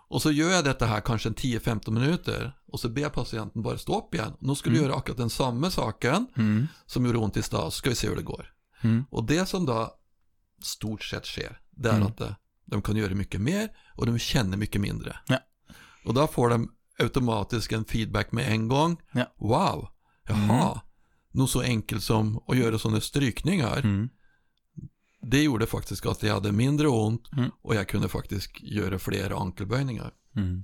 Och 0.07 0.21
så 0.21 0.31
gör 0.31 0.49
jag 0.49 0.63
detta 0.63 0.85
här 0.85 1.01
kanske 1.01 1.29
en 1.29 1.35
10-15 1.35 1.91
minuter 1.91 2.57
och 2.67 2.79
så 2.79 2.89
ber 2.89 3.09
patienten 3.09 3.61
bara 3.61 3.77
stå 3.77 3.97
upp 3.99 4.13
igen. 4.15 4.33
Nu 4.39 4.55
ska 4.55 4.69
du 4.69 4.75
göra 4.81 4.95
akkurat 4.95 5.17
den 5.17 5.29
samma 5.29 5.71
saken 5.71 6.27
Mm. 6.37 6.67
som 6.85 7.05
gjorde 7.05 7.17
ont 7.17 7.37
i 7.37 7.41
stad, 7.41 7.73
så 7.73 7.77
ska 7.77 7.89
vi 7.89 7.95
se 7.95 8.07
hur 8.07 8.15
det 8.15 8.21
går. 8.21 8.53
Mm. 8.81 9.05
Och 9.09 9.23
det 9.23 9.45
som 9.45 9.65
då 9.65 9.95
stort 10.63 11.03
sett 11.03 11.25
sker, 11.25 11.59
det 11.71 11.89
är 11.89 11.93
Mm. 11.95 12.07
att 12.07 12.21
eh, 12.21 12.31
de 12.65 12.81
kan 12.81 12.95
göra 12.95 13.13
mycket 13.15 13.41
mer 13.41 13.69
och 13.95 14.05
de 14.05 14.19
känner 14.19 14.57
mycket 14.57 14.81
mindre. 14.81 15.19
Ja. 15.27 15.39
Och 16.05 16.13
då 16.13 16.27
får 16.27 16.49
de 16.49 16.71
automatiskt 17.03 17.71
en 17.71 17.85
feedback 17.85 18.31
med 18.31 18.51
en 18.51 18.67
gång. 18.67 18.97
Ja. 19.11 19.25
Wow, 19.37 19.87
jaha, 20.27 20.81
nog 21.31 21.49
så 21.49 21.61
enkelt 21.61 22.03
som 22.03 22.43
att 22.47 22.57
göra 22.57 22.79
sådana 22.79 23.01
strykningar. 23.01 23.77
Mm. 23.79 24.09
Det 25.21 25.43
gjorde 25.43 25.65
faktiskt 25.67 26.05
att 26.05 26.23
jag 26.23 26.33
hade 26.33 26.51
mindre 26.51 26.87
ont 26.87 27.31
Mm. 27.37 27.51
och 27.61 27.75
jag 27.75 27.87
kunde 27.87 28.09
faktiskt 28.09 28.61
göra 28.61 28.99
fler 28.99 29.41
ankelböjningar. 29.41 30.11
Mm. 30.35 30.63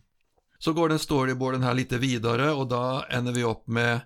Så 0.59 0.73
går 0.73 0.89
den 0.89 0.99
storyboarden 0.99 1.63
här 1.63 1.73
lite 1.73 1.97
vidare 1.97 2.51
och 2.51 2.67
då 2.67 3.03
ändrar 3.09 3.33
vi 3.33 3.43
upp 3.43 3.67
med 3.67 3.99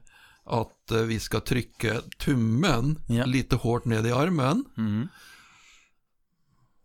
att 0.46 0.92
eh, 0.92 0.98
vi 0.98 1.20
ska 1.20 1.40
trycka 1.40 2.02
tummen 2.20 3.00
Ja. 3.08 3.26
lite 3.26 3.56
hårt 3.56 3.86
ned 3.86 4.06
i 4.08 4.12
armen. 4.12 4.66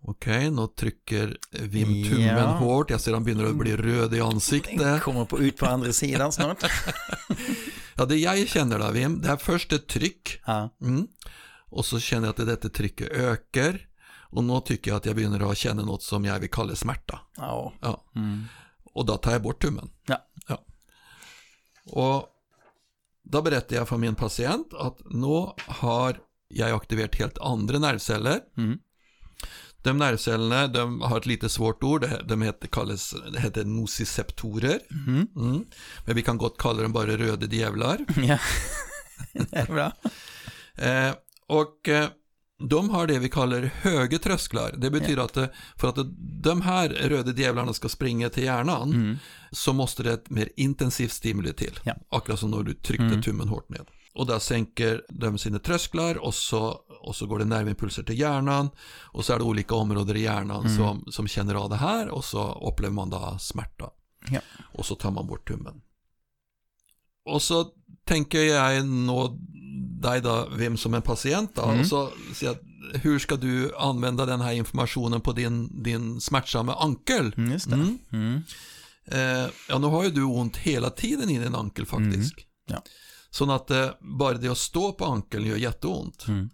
Mm. 0.03 0.11
Okej, 0.11 0.50
nu 0.50 0.67
trycker 0.67 1.38
Wim 1.50 2.05
tummen 2.11 2.26
Ja. 2.26 2.47
hårt. 2.47 2.91
Jag 2.91 3.00
ser 3.00 3.12
han 3.12 3.25
börjar 3.25 3.47
att 3.47 3.57
bli 3.57 3.76
röd 3.76 4.15
i 4.15 4.17
Den 4.17 4.26
ansiktet. 4.26 5.03
kommer 5.03 5.25
på, 5.25 5.38
ut 5.38 5.57
på 5.57 5.67
andra 5.67 5.93
sidan 5.93 6.33
snart. 6.33 6.65
Ja, 7.99 8.05
det 8.05 8.17
jag 8.17 8.49
känner 8.49 8.79
då 8.79 8.91
Wim, 8.91 9.21
det 9.21 9.29
är 9.29 9.37
först 9.37 9.73
ett 9.73 9.87
tryck. 9.88 10.41
Ja. 10.47 10.76
Mm. 10.83 11.07
Och 11.67 11.85
så 11.85 12.00
känner 12.00 12.26
jag 12.26 12.41
att 12.41 12.47
detta 12.47 12.69
trycket 12.69 13.09
ökar. 13.09 13.88
Och 14.31 14.45
nu 14.45 14.61
tycker 14.65 14.91
jag 14.91 14.97
att 14.99 15.07
jag 15.07 15.17
börjar 15.17 15.50
att 15.50 15.59
känna 15.59 15.83
något 15.83 16.03
som 16.03 16.25
jag 16.25 16.38
vill 16.41 16.50
kalla 16.50 16.75
smärta. 16.75 17.21
Ja. 17.37 17.73
Ja. 17.81 18.05
Mm. 18.17 18.45
Och 18.95 19.07
då 19.07 19.17
tar 19.17 19.33
jag 19.33 19.43
bort 19.43 19.62
tummen. 19.62 19.91
Ja. 20.07 20.26
ja. 20.49 20.65
Och 21.87 22.29
då 23.23 23.43
berättar 23.43 23.76
jag 23.76 23.88
för 23.88 23.97
min 23.97 24.15
patient 24.15 24.75
att 24.75 24.99
nu 25.05 25.47
har 25.67 26.19
jag 26.49 26.71
aktiverat 26.71 27.15
helt 27.15 27.38
andra 27.38 27.79
nervceller. 27.79 28.41
Mm. 28.57 28.79
De 29.87 29.99
nervcellerna, 29.99 30.66
de 30.66 31.00
har 31.00 31.19
ett 31.19 31.26
lite 31.26 31.49
svårt 31.49 31.83
ord, 31.83 32.09
de 32.28 32.43
heter, 32.43 32.69
kallas, 32.69 33.14
heter 33.38 33.64
nociceptorer. 33.64 34.78
Mm. 34.90 35.26
Mm. 35.37 35.64
Men 36.07 36.16
vi 36.16 36.23
kan 36.23 36.38
gott 36.38 36.59
kalla 36.59 36.83
dem 36.83 36.93
bara 36.93 37.16
röda 37.16 37.47
djävlar. 37.47 37.99
Ja. 38.16 38.38
det 39.33 39.57
är 39.57 39.66
bra. 39.66 39.93
Eh, 40.75 41.14
och 41.49 41.88
eh, 41.88 42.09
de 42.69 42.90
har 42.90 43.07
det 43.07 43.19
vi 43.19 43.28
kallar 43.28 43.61
höga 43.61 44.19
trösklar. 44.19 44.75
Det 44.76 44.90
betyder 44.90 45.23
att 45.23 45.37
eh, 45.37 45.47
för 45.76 45.88
att 45.88 45.97
de 46.43 46.61
här 46.62 46.88
röda 46.88 47.33
djävlarna 47.33 47.73
ska 47.73 47.88
springa 47.88 48.28
till 48.28 48.45
hjärnan 48.45 48.93
Mm. 48.93 49.16
så 49.52 49.73
måste 49.73 50.02
det 50.02 50.12
ett 50.12 50.31
mer 50.31 50.49
intensivt 50.57 51.12
stimuli 51.12 51.52
till. 51.52 51.81
Ja. 51.85 51.95
Akkurat 52.11 52.38
som 52.40 52.50
när 52.50 52.62
du 52.62 52.75
tryckte 52.75 53.05
Mm. 53.05 53.23
tummen 53.23 53.49
hårt 53.49 53.69
ned. 53.69 53.87
Och 54.17 54.27
där 54.27 54.39
sänker 54.39 55.03
de 55.09 55.39
sina 55.39 55.59
trösklar 55.59 56.19
och 56.19 56.35
så, 56.35 56.81
och 57.03 57.17
så 57.17 57.27
går 57.27 57.39
det 57.39 57.45
nervimpulser 57.45 58.03
till 58.03 58.19
hjärnan. 58.19 58.71
Och 59.13 59.25
så 59.25 59.33
är 59.33 59.39
det 59.39 59.45
olika 59.45 59.75
områden 59.75 60.17
i 60.17 60.21
hjärnan 60.21 60.61
Mm. 60.67 60.77
som, 60.77 61.13
som 61.13 61.29
känner 61.29 61.55
av 61.55 61.71
det 61.71 61.77
här 61.77 62.09
och 62.09 62.25
så 62.25 62.69
upplever 62.73 62.95
man 62.95 63.11
då 63.11 63.37
smärta. 63.41 63.91
Ja. 64.31 64.41
Och 64.75 64.87
så 64.87 64.95
tar 64.95 65.11
man 65.11 65.27
bort 65.27 65.49
tummen. 65.49 65.81
Och 67.25 67.43
så 67.43 67.67
tänker 68.05 68.39
jag 68.41 68.87
nå 68.87 69.39
dig 70.03 70.21
då, 70.21 70.49
Vim, 70.57 70.77
som 70.77 70.95
en 70.95 71.03
patient 71.03 71.55
då. 71.55 71.63
Mm. 71.63 71.81
Och 71.81 71.87
så 71.87 72.11
säger 72.35 72.53
jag, 72.53 72.61
hur 73.01 73.19
ska 73.19 73.37
du 73.37 73.77
använda 73.77 74.27
den 74.27 74.41
här 74.41 74.53
informationen 74.53 75.21
på 75.21 75.33
din, 75.33 75.83
din 75.83 76.21
smärtsamma 76.21 76.75
ankel? 76.75 77.35
Mm. 77.37 77.59
Mm. 77.73 77.99
Mm. 78.13 78.43
Eh, 79.07 79.51
ja, 79.69 79.79
nu 79.79 79.87
har 79.87 80.05
ju 80.05 80.11
du 80.11 80.23
ont 80.25 80.57
hela 80.57 80.91
tiden 80.91 81.31
i 81.31 81.39
din 81.39 81.55
ankel 81.55 81.87
faktiskt. 81.87 82.35
Mm. 82.35 82.45
Ja. 82.69 82.83
Så 83.30 83.52
att 83.52 83.71
eh, 83.71 83.90
bara 84.00 84.33
det 84.38 84.49
att 84.49 84.59
stå 84.59 84.92
på 84.92 85.04
ankeln 85.04 85.47
gör 85.47 85.56
jätteont. 85.56 86.28
Mm. 86.28 86.50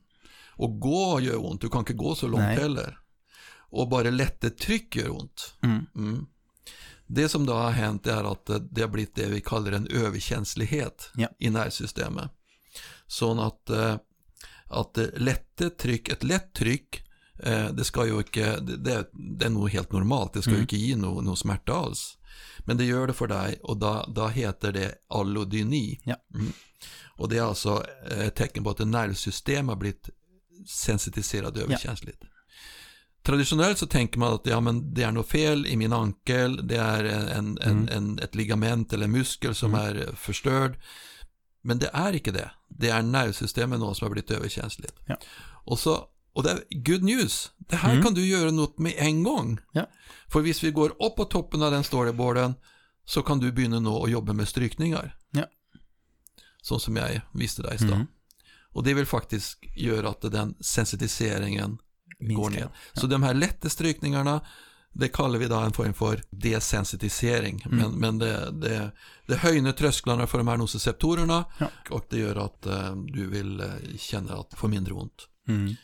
Och 0.56 0.80
gå 0.80 1.20
gör 1.20 1.44
ont, 1.46 1.60
du 1.60 1.68
kan 1.68 1.78
inte 1.78 1.92
gå 1.92 2.14
så 2.14 2.26
långt 2.26 2.42
Nej. 2.42 2.56
heller. 2.56 2.98
Och 3.70 3.88
bara 3.88 4.10
lätta 4.10 4.50
tryck 4.50 4.96
gör 4.96 5.10
ont. 5.10 5.54
Mm. 5.62 5.86
Mm. 5.96 6.26
Det 7.06 7.28
som 7.28 7.46
då 7.46 7.52
har 7.52 7.70
hänt 7.70 8.06
är 8.06 8.32
att 8.32 8.48
eh, 8.50 8.56
det 8.56 8.80
har 8.80 8.88
blivit 8.88 9.14
det 9.14 9.26
vi 9.26 9.40
kallar 9.40 9.72
en 9.72 9.86
överkänslighet 9.86 11.10
Ja. 11.14 11.28
i 11.38 11.50
nervsystemet. 11.50 12.30
Så 13.06 13.40
att, 13.40 13.70
eh, 13.70 13.96
att 14.66 14.98
eh, 14.98 15.06
lätta 15.16 15.70
tryck, 15.70 16.08
ett 16.08 16.22
lätt 16.24 16.54
tryck, 16.54 17.08
det 17.72 17.84
ska 17.84 18.06
ju 18.06 18.16
inte, 18.18 18.60
det, 18.60 19.10
det, 19.38 19.44
är 19.44 19.50
nog 19.50 19.70
helt 19.70 19.92
normalt, 19.92 20.32
det 20.32 20.42
ska 20.42 20.50
ju 20.50 20.54
Mm. 20.56 20.62
inte 20.62 20.76
ge 20.76 20.96
någon, 20.96 21.24
någon 21.24 21.36
smärta 21.36 21.72
alls. 21.72 22.18
Men 22.64 22.76
det 22.76 22.84
gör 22.84 23.06
det 23.06 23.12
för 23.12 23.26
dig 23.26 23.58
och 23.62 23.76
då, 23.76 24.12
då 24.14 24.28
heter 24.28 24.72
det 24.72 24.94
allodyni. 25.08 26.00
Ja. 26.04 26.16
Mm. 26.34 26.52
Och 27.16 27.28
det 27.28 27.38
är 27.38 27.42
alltså 27.42 27.86
eh, 28.10 28.20
ett 28.26 28.34
tecken 28.34 28.64
på 28.64 28.70
att 28.70 28.80
ett 28.80 28.86
nervsystem 28.86 29.68
har 29.68 29.76
blivit 29.76 30.10
sensitiserat 30.68 31.56
och 31.56 31.62
överkänsligt. 31.62 32.22
Traditionellt 33.22 33.78
så 33.78 33.86
tänker 33.86 34.18
man 34.18 34.32
att 34.34 34.46
ja, 34.46 34.60
men 34.60 34.94
det 34.94 35.02
är 35.02 35.12
något 35.12 35.28
fel 35.28 35.66
i 35.66 35.76
min 35.76 35.92
ankel, 35.92 36.66
det 36.68 36.76
är 36.76 37.04
en, 37.04 37.58
en, 37.58 37.58
Mm. 37.62 37.88
en, 37.88 38.18
ett 38.18 38.34
ligament 38.34 38.92
eller 38.92 39.06
muskel 39.06 39.54
som 39.54 39.74
Mm. 39.74 39.86
är 39.86 40.12
förstörd. 40.16 40.80
Men 41.62 41.78
det 41.78 41.90
är 41.92 42.12
inte 42.12 42.30
det. 42.30 42.50
Det 42.68 42.88
är 42.88 43.02
nervsystemet 43.02 43.78
som 43.78 43.94
har 44.00 44.10
blivit 44.10 44.30
överkänsligt. 44.30 44.94
Ja. 45.06 45.16
Och, 45.64 45.78
så, 45.78 46.04
och 46.34 46.42
det 46.42 46.50
är 46.50 46.60
good 46.70 47.02
news. 47.02 47.50
Det 47.58 47.76
här 47.76 47.90
Mm. 47.90 48.02
kan 48.04 48.14
du 48.14 48.26
göra 48.26 48.50
något 48.50 48.78
med 48.78 48.94
en 48.96 49.22
gång. 49.22 49.58
Ja. 49.72 49.86
För 50.28 50.40
hvis 50.40 50.64
vi 50.64 50.70
går 50.70 50.90
upp 50.90 51.16
på 51.16 51.24
toppen 51.24 51.62
av 51.62 51.70
den 51.72 51.84
storyboarden 51.84 52.54
så 53.04 53.22
kan 53.22 53.38
du 53.38 53.52
börja 53.52 53.68
nå 53.80 53.94
och 53.96 54.10
jobba 54.10 54.32
med 54.32 54.48
strykningar. 54.48 55.16
Ja. 55.30 55.44
Så 56.62 56.78
som 56.78 56.96
jag 56.96 57.20
visste 57.34 57.62
stan. 57.78 57.92
Mm. 57.92 58.06
Och 58.72 58.82
det 58.84 58.94
vill 58.94 59.06
faktiskt 59.06 59.58
göra 59.76 60.08
att 60.08 60.20
den 60.20 60.54
sensitiseringen 60.60 61.78
går 62.18 62.26
Minskar. 62.50 62.50
ner. 62.60 62.68
Så 62.92 63.06
de 63.06 63.22
här 63.22 63.34
lätta 63.34 63.68
strykningarna, 63.68 64.40
det 64.92 65.08
kallar 65.08 65.38
vi 65.38 65.46
då 65.48 65.54
en 65.56 65.72
form 65.72 65.94
för 65.94 66.22
desensitisering. 66.30 67.62
Mm. 67.66 67.78
Men, 67.78 67.92
men 67.92 68.18
det, 68.18 68.50
det, 68.50 68.92
det 69.26 69.36
höjer 69.36 69.72
trösklarna 69.72 70.26
för 70.26 70.38
de 70.38 70.48
här 70.48 70.56
nociceptorerna 70.56 71.44
Ja. 71.58 71.66
och 71.90 72.06
det 72.10 72.18
gör 72.18 72.36
att 72.36 72.66
eh, 72.66 72.96
du 72.96 73.26
vill 73.26 73.60
eh, 73.60 73.66
känna 73.98 74.32
att 74.34 74.50
du 74.50 74.56
får 74.56 74.68
mindre 74.68 74.94
ont. 74.94 75.28
Mm. 75.48 75.74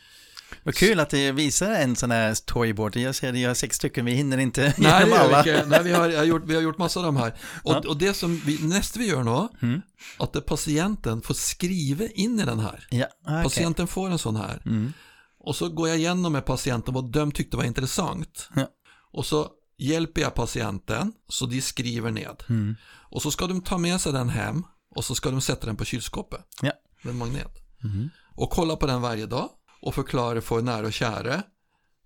Vad 0.63 0.75
kul 0.75 0.99
att 0.99 1.09
det 1.09 1.31
visar 1.31 1.71
en 1.71 1.95
sån 1.95 2.11
här 2.11 2.33
storyboard. 2.33 2.95
Jag 2.95 3.15
ser 3.15 3.31
det, 3.31 3.39
jag 3.39 3.49
har 3.49 3.55
sex 3.55 3.75
stycken, 3.75 4.05
vi 4.05 4.11
hinner 4.11 4.37
inte 4.37 4.73
Nej, 4.77 5.03
genom 5.05 5.19
alla. 5.19 5.43
Nej, 5.67 5.83
vi 5.83 5.91
har, 5.91 6.15
har 6.17 6.23
gjort, 6.23 6.43
vi 6.45 6.55
har 6.55 6.61
gjort 6.61 6.77
massa 6.77 6.99
av 6.99 7.05
de 7.05 7.17
här. 7.17 7.33
Och, 7.63 7.73
Ja. 7.73 7.81
och 7.87 7.97
det 7.97 8.13
som 8.13 8.35
vi, 8.45 8.59
nästa 8.67 8.99
vi 8.99 9.07
gör 9.07 9.23
nu, 9.23 9.47
Mm. 9.67 9.81
att 10.17 10.45
patienten 10.45 11.21
får 11.21 11.33
skriva 11.33 12.05
in 12.07 12.39
i 12.39 12.45
den 12.45 12.59
här. 12.59 12.87
Ja, 12.89 13.05
ah, 13.25 13.31
okej. 13.31 13.43
Patienten 13.43 13.87
får 13.87 14.09
en 14.09 14.19
sån 14.19 14.35
här. 14.35 14.61
Mm. 14.65 14.93
Och 15.39 15.55
så 15.55 15.69
går 15.69 15.87
jag 15.89 15.97
igenom 15.97 16.33
med 16.33 16.45
patienten 16.45 16.93
vad 16.93 17.11
de 17.11 17.31
tyckte 17.31 17.57
var 17.57 17.63
intressant. 17.63 18.49
Ja. 18.55 18.67
Och 19.11 19.25
så 19.25 19.49
hjälper 19.77 20.21
jag 20.21 20.33
patienten 20.33 21.13
så 21.29 21.45
de 21.45 21.61
skriver 21.61 22.11
ned. 22.11 22.43
Mm. 22.49 22.75
Och 23.11 23.21
så 23.21 23.31
ska 23.31 23.47
de 23.47 23.61
ta 23.61 23.77
med 23.77 24.01
sig 24.01 24.13
den 24.13 24.29
hem 24.29 24.63
och 24.95 25.05
så 25.05 25.15
ska 25.15 25.31
de 25.31 25.41
sätta 25.41 25.65
den 25.65 25.75
på 25.75 25.85
kylskåpet 25.85 26.41
Ja. 26.61 26.71
med 27.01 27.15
magnet. 27.15 27.51
Mhm. 27.83 28.09
Och 28.35 28.49
kolla 28.49 28.75
på 28.75 28.87
den 28.87 29.01
varje 29.01 29.25
dag 29.25 29.49
och 29.81 29.95
förklara 29.95 30.41
för 30.41 30.61
nära 30.61 30.85
och 30.85 30.93
kära 30.93 31.43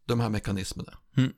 de 0.06 0.20
här 0.20 0.30
mekanismerna. 0.30 0.94
Mm. 1.18 1.32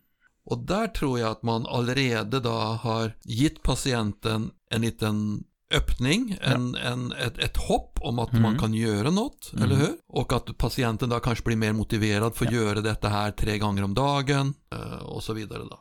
Och 0.46 0.58
där 0.65 0.88
tror 0.88 1.20
jag 1.20 1.32
att 1.32 1.44
man 1.44 1.65
allerede 1.68 2.39
då 2.39 2.50
har 2.51 3.12
gett 3.24 3.63
patienten 3.63 4.51
en 4.72 4.82
liten 4.82 5.44
öppning, 5.74 6.38
en, 6.42 6.75
en, 6.75 7.12
ett, 7.12 7.38
ett 7.38 7.58
hopp 7.58 8.00
om 8.01 8.20
att 8.20 8.30
Mm. 8.32 8.42
man 8.42 8.60
kan 8.60 8.74
göra 8.74 9.12
något, 9.12 9.51
Mm. 9.54 9.63
eller 9.65 9.75
hur? 9.75 9.94
Och 10.08 10.34
att 10.34 10.58
patienten 10.58 11.10
då 11.10 11.20
kanske 11.20 11.44
blir 11.46 11.56
mer 11.58 11.74
motiverad 11.74 12.36
för 12.36 12.46
att 12.46 12.54
göra 12.54 12.82
detta 12.82 13.10
här 13.10 13.32
tre 13.32 13.58
gånger 13.58 13.84
om 13.84 13.94
dagen 13.94 14.54
eh, 14.72 14.94
och 15.06 15.24
så 15.24 15.34
vidare 15.34 15.60
då. 15.70 15.80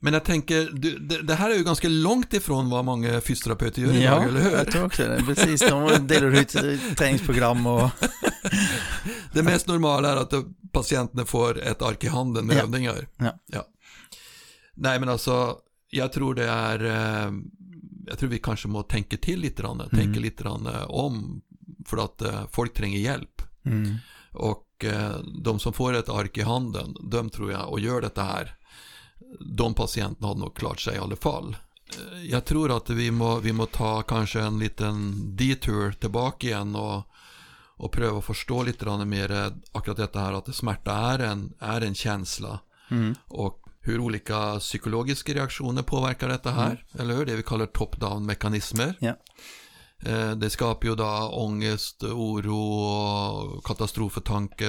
Men 0.00 0.12
jag 0.12 0.24
tänker, 0.24 0.70
du, 0.72 0.98
det, 1.22 1.34
här 1.34 1.50
är 1.50 1.54
ju 1.54 1.64
ganska 1.64 1.88
långt 1.88 2.34
ifrån 2.34 2.70
vad 2.70 2.84
många 2.84 3.20
fysioterapeuter 3.20 3.82
gör 3.82 3.92
idag, 3.94 4.24
eller 4.28 4.40
hur? 4.40 4.50
jag 4.50 4.70
tror 4.70 4.84
också 4.84 5.02
det. 5.02 5.22
Precis, 5.26 5.60
de 5.60 6.06
delar 6.06 6.26
ut 6.40 6.48
träningsprogram 6.96 7.66
och... 7.66 7.90
Det 9.32 9.42
mest 9.42 9.66
normala 9.66 10.12
är 10.12 10.16
att 10.16 10.32
patienten 10.72 11.26
får 11.26 11.62
ett 11.62 11.82
ark 11.82 12.04
i 12.04 12.08
handen 12.08 12.46
med 12.46 12.56
Ja. 12.56 12.62
övningar. 12.62 13.08
Ja. 13.46 13.66
Nej 14.74 15.00
men 15.00 15.08
alltså, 15.08 15.56
jag 15.90 16.12
tror 16.12 16.34
det 16.34 16.48
är, 16.48 16.84
eh, 16.84 17.32
jag 18.06 18.18
tror 18.18 18.28
vi 18.30 18.38
kanske 18.38 18.68
må 18.68 18.82
tänka 18.82 19.16
till 19.16 19.40
lite 19.40 19.62
grann, 19.62 19.80
Mm. 19.80 19.88
tänka 19.90 20.20
lite 20.20 20.42
grann 20.42 20.66
eh, 20.66 20.90
om, 20.90 21.40
för 21.86 21.96
att 22.04 22.22
eh, 22.22 22.42
folk 22.52 22.74
tränger 22.74 22.98
hjälp. 22.98 23.42
Mm. 23.64 23.94
Och 24.32 24.64
de 25.44 25.58
som 25.58 25.72
får 25.72 25.92
ett 25.94 26.08
ark 26.08 26.38
i 26.38 26.42
handen, 26.42 26.94
de 27.10 27.30
tror 27.30 27.52
jag, 27.52 27.68
och 27.68 27.80
gör 27.80 28.00
detta 28.00 28.22
här, 28.22 28.54
de 29.40 29.74
patienterna 29.74 30.28
har 30.28 30.34
nog 30.34 30.54
klart 30.56 30.80
sig 30.80 30.94
i 30.94 30.98
alla 30.98 31.16
fall. 31.16 31.56
Eh, 31.98 32.24
Jag 32.30 32.44
tror 32.44 32.76
att 32.76 32.90
vi 32.90 33.10
må, 33.10 33.36
vi 33.38 33.52
må 33.52 33.66
ta 33.66 34.02
kanske 34.02 34.40
en 34.40 34.58
liten 34.58 35.14
detour 35.36 35.92
tillbaka 35.92 36.46
igen 36.46 36.76
och, 36.76 37.02
och 37.76 37.92
pröva 37.92 38.20
förstå 38.22 38.62
lite 38.62 38.84
mer 39.04 39.52
akkurat 39.72 39.96
detta 39.96 40.20
här 40.20 40.32
att 40.32 40.54
smärta 40.54 40.92
är 40.92 41.18
en, 41.18 41.52
är 41.58 41.80
en 41.80 41.94
känsla 41.94 42.58
Mm. 42.90 43.14
och 43.28 43.62
hur 43.80 44.00
olika 44.00 44.58
psykologiska 44.58 45.34
reaktioner 45.34 45.82
påverkar 45.82 46.28
detta 46.28 46.50
här, 46.50 46.84
eller 46.98 47.16
hur? 47.16 47.26
Det 47.26 47.36
vi 47.36 47.42
kallar 47.42 47.66
top-down 47.66 48.26
mekanismer. 48.26 48.94
Eh, 50.02 50.30
Det 50.30 50.50
skapar 50.50 50.88
ju 50.88 50.94
då 50.94 51.28
ångest, 51.32 52.02
oro 52.02 52.58
och 53.56 53.64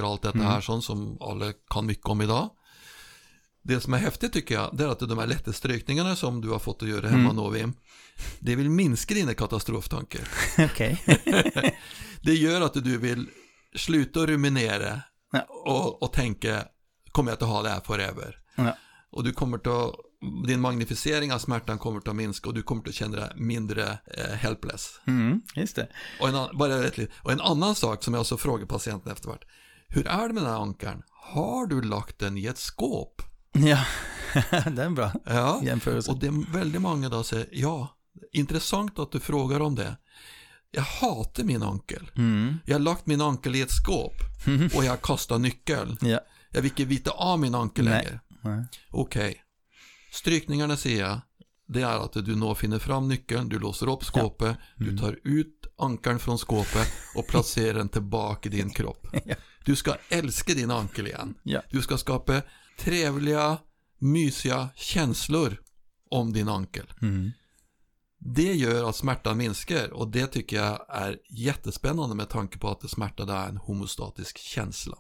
allt 0.04 0.22
detta 0.22 0.38
här 0.44 0.62
sånt 0.62 0.84
som 0.84 1.18
alla 1.22 1.54
kan 1.70 1.86
mycket 1.86 2.06
om 2.06 2.22
idag. 2.22 2.50
Det 3.64 3.80
som 3.80 3.94
är 3.94 3.98
häftigt 3.98 4.34
tycker 4.34 4.56
jag, 4.56 4.78
det 4.78 4.84
är 4.84 4.88
att 4.88 5.00
de 5.00 5.18
här 5.18 5.28
lätta 5.28 5.54
strykningarna 5.54 6.16
som 6.16 6.42
du 6.42 6.50
har 6.50 6.60
fått 6.60 6.84
att 6.84 6.90
göra 6.90 7.08
hemma 7.08 7.34
nu, 7.34 7.58
Wim, 7.58 7.74
det 8.40 8.56
vill 8.56 8.70
minska 8.70 9.14
dina 9.14 9.34
katastroftankar. 9.34 10.22
Okej. 10.66 11.04
Det 12.22 12.34
gör 12.34 12.62
att 12.62 12.74
du 12.74 12.98
vill 12.98 13.28
sluta 13.76 14.26
ruminera 14.26 15.02
Ja. 15.32 15.46
och, 15.50 16.04
och 16.04 16.14
tänka, 16.14 16.64
kommer 17.12 17.32
jag 17.32 17.44
att 17.44 17.50
ha 17.50 17.62
det 17.62 17.70
här 17.70 17.82
forever? 17.82 18.36
Ja. 18.56 18.78
Och 19.12 19.24
du 19.24 19.34
kommer 19.34 19.58
att, 19.58 19.96
din 20.48 20.62
magnificering 20.62 21.34
av 21.34 21.40
smärtan 21.40 21.78
kommer 21.78 22.10
att 22.10 22.16
minska 22.16 22.50
och 22.50 22.56
du 22.56 22.62
kommer 22.64 22.90
att 22.90 22.94
känna 22.96 23.18
dig 23.18 23.32
mindre 23.36 23.98
eh, 24.18 24.34
helpless. 24.36 25.00
Mm, 25.08 25.42
just 25.56 25.76
det. 25.76 25.88
Och 26.22 26.30
en, 26.30 26.36
annan, 26.36 26.58
bara 26.58 26.84
rätt 26.84 27.10
och 27.24 27.32
en 27.32 27.42
annan 27.42 27.76
sak 27.76 28.04
som 28.04 28.14
jag 28.14 28.22
också 28.22 28.38
frågar 28.38 28.66
patienten 28.66 29.12
eftervart. 29.12 29.46
Hur 29.88 30.08
är 30.08 30.28
det 30.28 30.34
med 30.34 30.44
den 30.44 30.52
här 30.52 30.62
ankeln? 30.62 31.04
Har 31.10 31.68
du 31.68 31.82
lagt 31.82 32.20
den 32.20 32.38
i 32.38 32.46
ett 32.46 32.58
skåp? 32.58 33.22
Ja, 33.52 33.86
det 34.52 34.82
är 34.82 34.86
en 34.86 34.96
bra 34.96 35.12
Ja. 35.26 35.62
jämförelse. 35.64 36.12
Och 36.12 36.18
det 36.20 36.28
är 36.28 36.54
väldigt 36.54 36.82
många 36.82 37.10
då 37.10 37.24
säger 37.24 37.48
ja. 37.52 37.96
Intressant 38.32 39.00
att 39.00 39.12
du 39.12 39.20
frågar 39.20 39.60
om 39.60 39.76
det. 39.76 39.98
Jag 40.72 40.82
hatar 40.82 41.44
min 41.44 41.64
ankel. 41.64 42.12
Mm. 42.16 42.58
Jag 42.66 42.76
har 42.76 42.80
lagt 42.80 43.06
min 43.06 43.22
ankel 43.22 43.56
i 43.56 43.62
ett 43.62 43.72
skåp 43.72 44.14
och 44.76 44.86
jag 44.86 45.02
kastar 45.02 45.40
nyckeln. 45.40 45.98
Ja. 46.02 46.20
Jag 46.50 46.62
vill 46.62 46.72
inte 46.72 46.86
vita 46.86 47.12
av 47.12 47.40
min 47.40 47.56
ankel 47.56 47.86
Nej. 47.86 47.94
längre. 48.44 48.68
Okej. 48.90 49.44
Strykningarna 50.12 50.78
ser 50.78 51.00
jag. 51.00 51.22
Det 51.68 51.82
är 51.82 52.06
att 52.06 52.14
du 52.14 52.36
nå 52.36 52.56
finner 52.56 52.80
fram 52.80 53.08
nyckeln, 53.08 53.50
du 53.50 53.60
låser 53.60 53.90
upp 53.90 54.04
skåpet, 54.04 54.58
du 54.76 54.98
tar 54.98 55.20
ut 55.24 55.68
ankeln 55.78 56.20
från 56.20 56.38
skåpet 56.38 56.88
och 57.16 57.28
placerar 57.28 57.74
den 57.78 57.90
tillbaka 57.90 58.50
i 58.50 58.52
din 58.52 58.70
kropp. 58.70 59.08
Ja. 59.26 59.36
Du 59.66 59.76
ska 59.76 59.96
älska 60.10 60.54
din 60.54 60.72
ankel 60.72 61.08
igen. 61.08 61.36
Ja. 61.44 61.62
Du 61.72 61.82
ska 61.82 61.98
skapa 61.98 62.42
trevliga, 62.80 63.58
mysiga 64.00 64.70
känslor 64.76 65.62
om 66.10 66.34
din 66.34 66.50
ankel. 66.50 66.94
Mm. 67.02 67.32
Det 68.20 68.54
gör 68.54 68.90
att 68.90 68.96
smärtan 68.96 69.38
minskar 69.38 69.94
och 69.94 70.12
det 70.12 70.28
tycker 70.28 70.58
jag 70.58 70.86
är 70.90 71.18
jättespännande 71.30 72.16
med 72.16 72.30
tanke 72.30 72.58
på 72.58 72.70
att 72.70 72.90
smärta 72.90 73.24
är 73.24 73.50
en 73.50 73.58
homostatisk 73.58 74.38
känsla. 74.38 74.98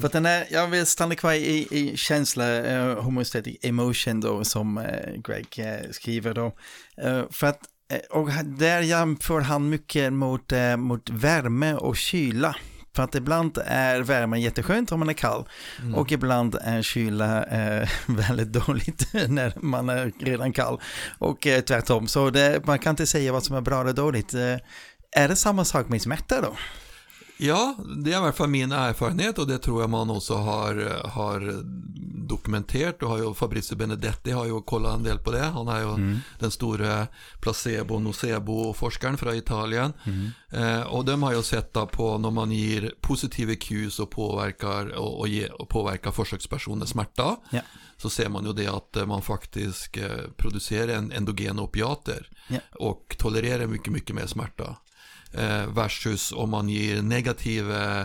För 0.00 0.06
att 0.06 0.12
den 0.12 0.26
är, 0.26 0.46
jag 0.50 0.68
vill 0.68 0.86
stanna 0.86 1.14
kvar 1.14 1.32
i, 1.32 1.68
i 1.70 1.96
känsla, 1.96 2.62
uh, 2.62 3.00
homostatic 3.00 3.56
emotion 3.62 4.20
då, 4.20 4.44
som 4.44 4.78
eh, 4.78 5.20
Greg 5.24 5.46
eh, 5.56 5.90
skriver 5.90 6.34
då. 6.34 6.46
Eh, 6.96 7.22
för 7.30 7.46
att, 7.46 7.60
eh, 7.92 8.18
och 8.18 8.28
där 8.44 8.80
jämför 8.80 9.40
han 9.40 9.68
mycket 9.68 10.12
mot, 10.12 10.52
eh, 10.52 10.76
mot 10.76 11.10
värme 11.10 11.74
och 11.74 11.96
kyla. 11.96 12.56
För 12.94 13.02
att 13.02 13.14
ibland 13.14 13.58
är 13.66 14.00
värmen 14.00 14.40
jätteskönt 14.40 14.92
om 14.92 14.98
man 14.98 15.08
är 15.08 15.12
kall 15.12 15.44
och 15.94 16.12
ibland 16.12 16.54
är 16.62 16.82
kyla 16.82 17.44
eh, 17.44 17.88
väldigt 18.06 18.52
dåligt 18.52 19.08
när 19.28 19.52
man 19.56 19.88
är 19.88 20.12
redan 20.20 20.52
kall. 20.52 20.80
Och 21.18 21.46
eh, 21.46 21.60
tvärtom, 21.60 22.06
så 22.06 22.30
det, 22.30 22.66
man 22.66 22.78
kan 22.78 22.90
inte 22.90 23.06
säga 23.06 23.32
vad 23.32 23.44
som 23.44 23.56
är 23.56 23.60
bra 23.60 23.80
eller 23.80 23.92
dåligt. 23.92 24.34
Eh, 24.34 24.56
är 25.16 25.28
det 25.28 25.36
samma 25.36 25.64
sak 25.64 25.88
med 25.88 26.02
smärta 26.02 26.40
då? 26.40 26.56
Ja, 27.36 27.76
det 27.96 28.10
är 28.10 28.12
i 28.12 28.16
alla 28.16 28.32
fall 28.32 28.48
min 28.48 28.72
erfarenhet 28.72 29.38
och 29.38 29.46
det 29.46 29.58
tror 29.58 29.80
jag 29.80 29.90
man 29.90 30.10
också 30.10 30.34
har, 30.34 31.02
har 31.08 31.62
dokumenterat. 32.28 33.02
Och 33.02 33.08
har 33.08 33.18
ju 33.18 33.34
Fabrizio 33.34 33.76
Benedetti 33.76 34.30
har 34.30 34.44
ju 34.44 34.60
kollat 34.62 34.96
en 34.96 35.02
del 35.02 35.18
på 35.18 35.30
det. 35.30 35.42
Han 35.42 35.68
är 35.68 35.80
ju 35.80 36.18
den 36.38 36.50
stora 36.50 37.06
placebo 37.40 37.98
nocebo-forskaren 37.98 39.16
från 39.16 39.34
Italien. 39.34 39.92
Eh, 40.50 40.80
och 40.80 41.04
de 41.04 41.22
har 41.22 41.32
ju 41.32 41.42
sett 41.42 41.72
på 41.72 42.18
när 42.18 42.30
man 42.30 42.52
ger 42.52 42.94
positiva 43.00 43.54
cues 43.54 43.98
och 43.98 44.10
påverkar, 44.10 44.86
och, 44.86 45.20
och, 45.20 45.28
ge, 45.28 45.48
och 45.48 45.68
påverkar 45.68 46.10
försökspersoners 46.10 46.88
smärta. 46.88 47.36
Ja. 47.50 47.60
Så 47.96 48.10
ser 48.10 48.28
man 48.28 48.46
ju 48.46 48.52
det 48.52 48.68
att 48.68 48.96
eh, 48.96 49.06
man 49.06 49.22
faktiskt 49.22 49.96
eh, 49.96 50.30
producerar 50.36 50.92
en 50.92 51.12
endogena 51.12 51.62
opiater. 51.62 52.28
Ja. 52.48 52.58
Och 52.72 53.16
tolererar 53.18 53.66
mycket, 53.66 53.92
mycket 53.92 54.16
mer 54.16 54.26
smärta. 54.26 54.76
Eh, 55.38 55.66
versus 55.66 56.32
om 56.32 56.50
man 56.50 56.68
ger 56.68 57.02
negativa 57.02 58.00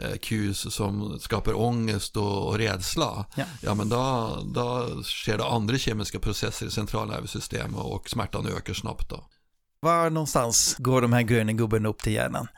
eh, 0.00 0.16
cues 0.22 0.74
som 0.74 1.18
skapar 1.20 1.60
ångest 1.60 2.16
och, 2.16 2.58
rädsla. 2.58 3.26
Ja. 3.60 3.74
men 3.74 3.88
då, 3.88 4.38
då 4.54 5.02
sker 5.02 5.38
det 5.38 5.46
andra 5.46 5.78
kemiska 5.78 6.18
processer 6.18 6.66
i 6.66 6.70
centralnervsystemet 6.70 7.80
och 7.80 8.10
smärtan 8.10 8.46
ökar 8.46 8.74
snabbt 8.74 9.10
då. 9.10 9.24
Var 9.80 10.10
någonstans 10.10 10.76
går 10.78 11.02
de 11.02 11.12
här 11.12 11.22
gröna 11.22 11.52
gubben 11.52 11.86
upp 11.86 12.02
till 12.02 12.12
hjärnan? 12.12 12.48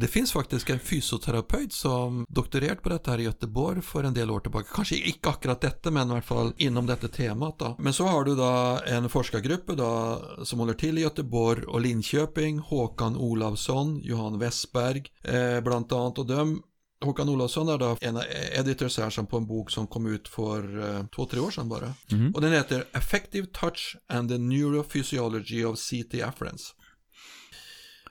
Det 0.00 0.06
finns 0.06 0.32
faktiskt 0.32 0.70
en 0.70 0.78
fysioterapeut 0.78 1.72
som 1.72 2.26
doktorerat 2.28 2.82
på 2.82 2.88
detta 2.88 3.10
här 3.10 3.18
i 3.18 3.22
Göteborg 3.22 3.82
för 3.82 4.04
en 4.04 4.14
del 4.14 4.30
år 4.30 4.40
tillbaka. 4.40 4.68
Kanske 4.74 4.96
inte 4.96 5.28
akkurat 5.28 5.60
detta 5.60 5.90
men 5.90 6.08
i 6.08 6.10
alla 6.10 6.22
fall 6.22 6.52
inom 6.56 6.86
detta 6.86 7.08
temat 7.08 7.58
då. 7.58 7.76
Men 7.78 7.92
så 7.92 8.06
har 8.06 8.24
du 8.24 8.36
då 8.36 8.80
en 8.86 9.08
forskargrupp 9.08 9.66
då 9.66 10.22
som 10.44 10.58
håller 10.58 10.74
till 10.74 10.98
i 10.98 11.00
Göteborg 11.00 11.64
och 11.64 11.80
Linköping. 11.80 12.58
Håkan 12.58 13.16
Olavsson, 13.16 14.00
Johan 14.02 14.38
Westberg 14.38 15.04
eh, 15.24 15.60
bland 15.60 15.92
annat 15.92 16.18
och 16.18 16.26
de 16.26 16.62
Håkan 17.04 17.28
Olofsson 17.28 17.68
är 17.68 17.78
då 17.78 17.96
en 18.00 18.20
editor 18.52 19.02
här 19.02 19.10
som 19.10 19.26
på 19.26 19.36
en 19.36 19.46
bok 19.46 19.70
som 19.70 19.86
kom 19.86 20.06
ut 20.06 20.28
för 20.28 20.88
eh, 20.96 21.06
två, 21.16 21.26
tre 21.26 21.40
år 21.40 21.50
sedan 21.50 21.68
bara. 21.68 21.92
Och 22.34 22.40
den 22.40 22.52
heter 22.52 22.84
Effective 22.92 23.46
Touch 23.46 23.96
and 24.08 24.28
the 24.30 24.38
Neurophysiology 24.38 25.64
of 25.64 25.78
CT 25.78 26.22
Afference. 26.22 26.64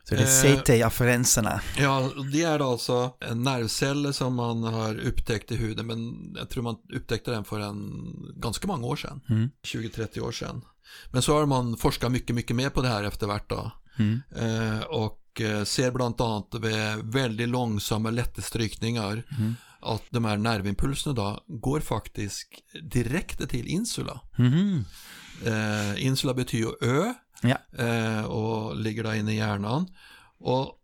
Så 0.10 0.16
det 0.16 0.22
är 0.22 0.56
Eh, 0.56 0.62
CT-afferenserna. 0.62 1.62
Ja, 1.78 2.12
det 2.32 2.44
är 2.44 2.72
alltså 2.72 3.14
en 3.20 3.44
nervceller 3.44 4.12
som 4.12 4.36
man 4.36 4.64
har 4.64 5.00
upptäckt 5.00 5.52
i 5.52 5.56
huden, 5.56 5.88
men 5.88 6.34
jag 6.38 6.50
tror 6.50 6.64
man 6.64 6.76
upptäckte 6.94 7.32
den 7.32 7.44
för 7.44 7.60
en 7.60 8.06
ganska 8.36 8.68
många 8.68 8.88
år 8.88 8.96
sedan, 8.96 9.22
20-30 9.64 10.20
år 10.20 10.32
sedan. 10.32 10.62
Men 11.12 11.22
så 11.22 11.34
har 11.34 11.46
man 11.46 11.78
forskat 11.78 12.12
mycket, 12.12 12.36
mycket 12.36 12.56
mer 12.56 12.70
på 12.70 12.82
det 12.82 12.88
här 12.88 13.04
eftervart 13.04 13.50
då. 13.50 13.72
Eh, 14.36 14.80
och 14.80 15.42
eh, 15.42 15.64
ser 15.64 15.92
bland 15.92 16.22
annat 16.22 16.54
med 16.54 17.00
väldigt 17.04 17.50
långsamma, 17.50 18.10
lätta 18.10 18.42
strykningar 18.42 19.24
att 19.82 20.04
de 20.10 20.26
här 20.26 20.38
nervimpulserna 20.38 21.16
då 21.16 21.44
går 21.48 21.80
faktiskt 21.80 22.48
direkt 22.92 23.50
till 23.50 23.68
insula. 23.68 24.22
Mhm. 24.38 24.86
Eh, 25.46 26.06
insula 26.06 26.34
betyder 26.34 26.84
ö 26.84 27.14
Ja. 27.42 27.84
eh, 27.86 28.24
och 28.24 28.76
ligger 28.76 29.04
där 29.04 29.14
inne 29.14 29.32
i 29.32 29.38
hjärnan. 29.38 29.88
Och 30.40 30.76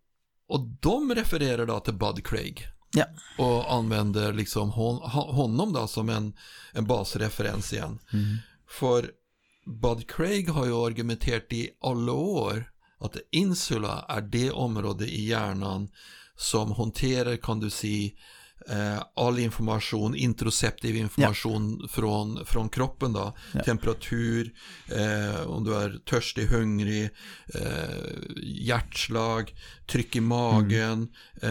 Och 0.48 0.60
de 0.80 1.16
refererar 1.16 1.66
då 1.66 1.80
till 1.80 1.94
Bud 1.94 2.26
Craig. 2.28 2.68
Ja. 2.94 3.06
Och 3.38 3.74
använder 3.74 4.34
liksom 4.34 4.70
hon, 4.72 4.98
honom 5.12 5.74
då 5.74 5.88
som 5.88 6.10
en, 6.10 6.34
en 6.74 6.86
basreferens 6.86 7.74
igen. 7.74 8.00
Mm. 8.14 8.38
För 8.68 9.12
Bud 9.66 10.10
Craig 10.10 10.50
har 10.50 10.66
ju 10.66 10.86
argumenterat 10.86 11.54
i 11.54 11.70
alla 11.82 12.12
år 12.12 12.72
att 13.00 13.18
insula 13.32 14.06
är 14.10 14.22
det 14.22 14.52
område 14.52 15.06
i 15.06 15.26
hjärnan 15.26 15.90
som 16.36 16.72
hanterar, 16.72 17.38
kan 17.38 17.60
du 17.60 17.70
säga, 17.70 18.12
eh, 18.70 19.04
all 19.16 19.40
information, 19.40 20.16
introceptiv 20.16 20.96
information 20.96 21.88
från, 21.92 22.46
från 22.46 22.70
kroppen 22.70 23.14
då. 23.14 23.34
Ja. 23.54 23.64
Temperatur, 23.64 24.54
eh, 24.88 25.42
om 25.48 25.64
du 25.64 25.76
är 25.76 26.00
törstig, 26.10 26.46
hungrig, 26.48 27.10
eh, 27.54 27.62
hjärtslag, 28.44 29.54
tryck 29.88 30.16
i 30.16 30.20
magen, 30.22 31.08
eh, 31.42 31.50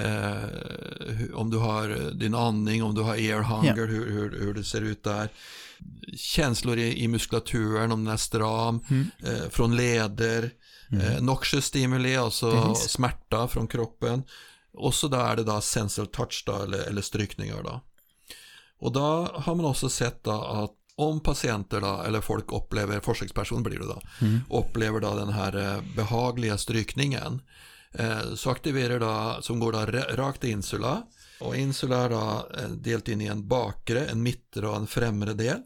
hu- 1.08 1.32
om 1.34 1.50
du 1.50 1.56
har 1.58 2.10
din 2.14 2.34
andning, 2.34 2.82
om 2.82 2.94
du 2.94 3.00
har 3.00 3.12
air 3.14 3.40
hunger, 3.42 3.86
hur, 3.86 4.10
hur, 4.10 4.40
hur 4.40 4.54
det 4.54 4.64
ser 4.64 4.80
ut 4.82 5.04
där. 5.04 5.28
Känslor 6.16 6.78
i, 6.78 7.02
i 7.02 7.08
muskulaturen, 7.08 7.92
om 7.92 8.04
den 8.04 8.12
är 8.12 8.16
stram, 8.18 8.80
Mm. 8.90 9.06
eh, 9.24 9.48
från 9.50 9.76
leder, 9.76 10.50
eh, 10.92 11.22
noxious 11.22 11.64
stimuli, 11.64 12.16
alltså 12.16 12.74
smärta 12.74 13.48
från 13.48 13.66
kroppen. 13.66 14.22
Och 14.74 14.94
så 14.94 15.08
där 15.08 15.32
är 15.32 15.36
det 15.36 15.44
då 15.44 15.60
sensual 15.60 16.06
touch 16.06 16.42
då, 16.46 16.62
eller, 16.62 16.78
eller 16.78 17.02
strykningar 17.02 17.62
då. 17.62 17.80
Och 18.78 18.92
då 18.92 19.28
har 19.34 19.54
man 19.54 19.66
också 19.66 19.88
sett 19.88 20.24
då 20.24 20.42
att 20.42 20.70
om 20.96 21.20
patienter 21.20 21.80
då, 21.80 22.02
eller 22.06 22.20
folk 22.20 22.52
upplever, 22.52 23.00
forskningspersoner 23.00 23.62
blir 23.62 23.78
det 23.78 23.86
då, 23.86 24.00
upplever 24.58 25.00
då 25.00 25.14
den 25.14 25.28
här 25.32 25.56
eh, 25.56 25.82
behagliga 25.96 26.58
strykningen 26.58 27.42
eh, 27.92 28.34
så 28.34 28.50
aktiverar 28.50 29.00
då, 29.00 29.42
som 29.42 29.60
går 29.60 29.72
då 29.72 29.78
ra- 29.78 30.16
rakt 30.16 30.44
i 30.44 30.50
insula 30.50 31.02
och 31.40 31.56
insula 31.56 31.96
är 31.96 32.10
då 32.10 32.48
eh, 32.58 32.68
delt 32.68 33.08
in 33.08 33.20
i 33.20 33.26
en 33.26 33.48
bakre, 33.48 34.06
en 34.06 34.22
mittre 34.22 34.68
och 34.68 34.76
en 34.76 34.86
främre 34.86 35.32
del. 35.32 35.58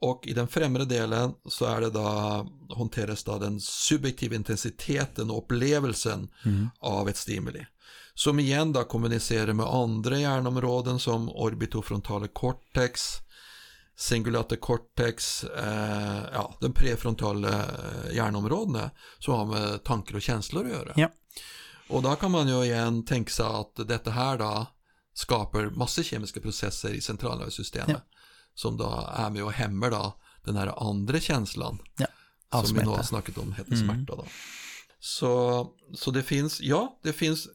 Och 0.00 0.26
i 0.26 0.32
den 0.32 0.48
främre 0.48 0.84
delen 0.84 1.32
så 1.48 1.64
är 1.64 1.80
det 1.80 1.90
då, 1.90 2.46
hanteras 2.76 3.24
då 3.24 3.38
den 3.38 3.60
subjektiva 3.60 4.34
intensiteten 4.34 5.30
och 5.30 5.38
upplevelsen 5.38 6.28
av 6.78 7.08
ett 7.08 7.16
stimuli. 7.16 7.66
Som 8.18 8.38
igen 8.40 8.72
då 8.72 8.84
kommunicerar 8.84 9.52
med 9.52 9.66
andra 9.66 10.18
hjärnområden 10.18 10.98
som 10.98 11.28
orbitofrontale 11.28 12.28
cortex, 12.28 13.02
cingulate 13.96 14.56
cortex, 14.56 15.44
eh, 15.44 16.22
ja, 16.32 16.56
den 16.60 16.72
prefrontala 16.72 17.48
eh, 17.58 18.14
hjärnområdena 18.14 18.90
som 19.18 19.34
har 19.34 19.44
med 19.46 19.84
tankar 19.84 20.14
och 20.14 20.22
känslor 20.22 20.64
att 20.66 20.70
göra. 20.72 20.92
Ja. 20.96 21.08
Och 21.88 22.02
då 22.02 22.14
kan 22.14 22.30
man 22.30 22.48
ju 22.48 22.64
igen 22.64 23.04
tänka 23.04 23.30
sig 23.30 23.46
att 23.46 23.88
detta 23.88 24.10
här 24.10 24.38
då 24.38 24.66
skapar 25.14 25.70
massor 25.70 26.02
kemiska 26.02 26.40
processer 26.40 26.90
i 26.90 27.00
centralnervsystemet 27.00 27.88
Ja. 27.88 28.18
som 28.54 28.76
då 28.76 29.08
är 29.16 29.30
med 29.30 29.44
och 29.44 29.52
hämmar 29.52 29.90
då 29.90 30.18
den 30.44 30.56
här 30.56 30.88
andra 30.90 31.20
känslan 31.20 31.78
Ja, 32.50 32.64
som 32.64 32.76
vi 32.76 32.82
nu 32.82 32.88
har 32.90 33.02
snackat 33.02 33.38
om 33.38 33.52
heter 33.52 33.72
Mm. 33.72 33.88
smärta 33.88 34.16
då. 34.22 34.26
Så, 35.00 35.66
så 35.94 36.10
det 36.10 36.22
finns, 36.22 36.60
ja, 36.60 36.98
det 37.02 37.12
finns 37.12 37.48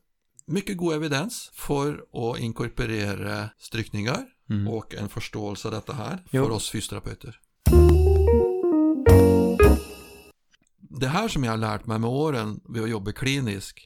mycket 0.45 0.77
god 0.77 0.93
evidens 0.95 1.51
för 1.53 2.06
att 2.13 2.39
inkorporera 2.39 3.49
strykningar 3.58 4.25
Mm. 4.49 4.67
och 4.67 4.95
en 4.95 5.10
förståelse 5.10 5.67
av 5.67 5.73
detta 5.73 5.93
här 5.93 6.23
Jo. 6.32 6.45
för 6.45 6.51
oss 6.51 6.69
fysioterapeuter. 6.69 7.39
Det 10.79 11.08
här 11.08 11.27
som 11.27 11.43
jag 11.43 11.51
har 11.51 11.58
lärt 11.58 11.86
mig 11.86 11.99
med 11.99 12.10
åren 12.10 12.60
vid 12.69 12.84
att 12.84 12.89
jobba 12.89 13.12
kliniskt 13.12 13.79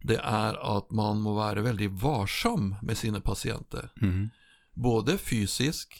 det 0.00 0.16
är 0.16 0.76
att 0.76 0.90
man 0.90 1.20
må 1.20 1.34
vara 1.34 1.60
väldigt 1.62 1.90
varsam 1.92 2.74
med 2.82 2.98
sina 2.98 3.20
patienter. 3.20 3.92
Mm. 4.02 4.28
Både 4.74 5.18
fysiskt 5.18 5.92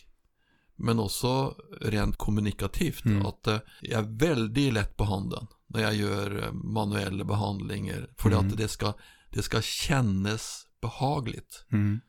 men 0.77 0.99
också 0.99 1.55
rent 1.81 2.17
kommunikativt. 2.17 3.05
Mm. 3.05 3.27
Att 3.27 3.47
eh, 3.47 3.59
jag 3.81 4.05
är 4.05 4.19
väldigt 4.19 4.73
lätt 4.73 4.97
på 4.97 5.05
handen 5.05 5.47
när 5.67 5.81
jag 5.83 5.95
gör 5.95 6.43
eh, 6.45 6.53
manuella 6.53 7.25
behandlingar. 7.25 8.11
För 8.19 8.31
Mm. 8.31 8.47
att 8.49 8.57
det 8.57 8.69
ska, 8.69 8.93
det 9.37 9.43
ska 9.43 9.63
kännas 9.63 10.67
behagligt. 10.83 11.65
Mm. 11.73 12.01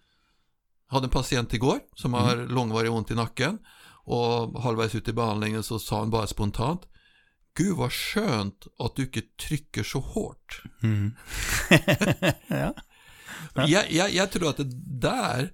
Jag 0.88 0.94
hade 0.94 1.06
en 1.06 1.12
patient 1.12 1.54
igår 1.54 1.80
som 1.96 2.14
har 2.14 2.36
långvarig 2.36 2.92
ont 2.92 3.12
i 3.12 3.16
nacken. 3.16 3.60
Och 4.04 4.62
halvvägs 4.62 4.96
ut 4.96 5.08
i 5.08 5.14
behandlingen 5.14 5.64
så 5.64 5.80
sa 5.80 6.00
han 6.00 6.10
bara 6.10 6.28
spontant 6.28 6.82
Gud 7.58 7.76
vad 7.78 7.94
skönt 7.94 8.68
att 8.80 8.96
du 8.96 9.04
inte 9.04 9.22
trycker 9.22 9.84
så 9.84 10.00
hårt. 10.00 10.62
Mm. 10.84 11.14
ja. 12.48 12.74
Ja. 13.54 13.68
Jag, 13.68 13.92
jag, 13.92 14.14
jag 14.14 14.32
tror 14.32 14.50
att 14.50 14.58
det 14.58 15.00
där 15.00 15.52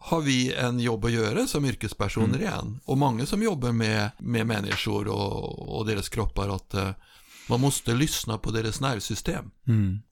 har 0.00 0.20
vi 0.20 0.54
en 0.54 0.80
jobb 0.80 1.04
att 1.04 1.12
göra 1.12 1.46
som 1.46 1.64
yrkespersoner 1.64 2.28
Mm. 2.28 2.40
igen. 2.40 2.80
Och 2.84 2.98
många 2.98 3.26
som 3.26 3.42
jobbar 3.42 3.72
med, 3.72 4.10
med 4.18 4.46
människor 4.46 5.08
och, 5.08 5.78
och 5.78 5.86
deras 5.86 6.08
kroppar 6.08 6.48
att 6.48 6.74
eh, 6.74 6.90
man 7.48 7.60
måste 7.60 7.94
lyssna 7.94 8.38
på 8.38 8.50
deras 8.50 8.80
nervsystem. 8.80 9.50
Mm. 9.66 10.02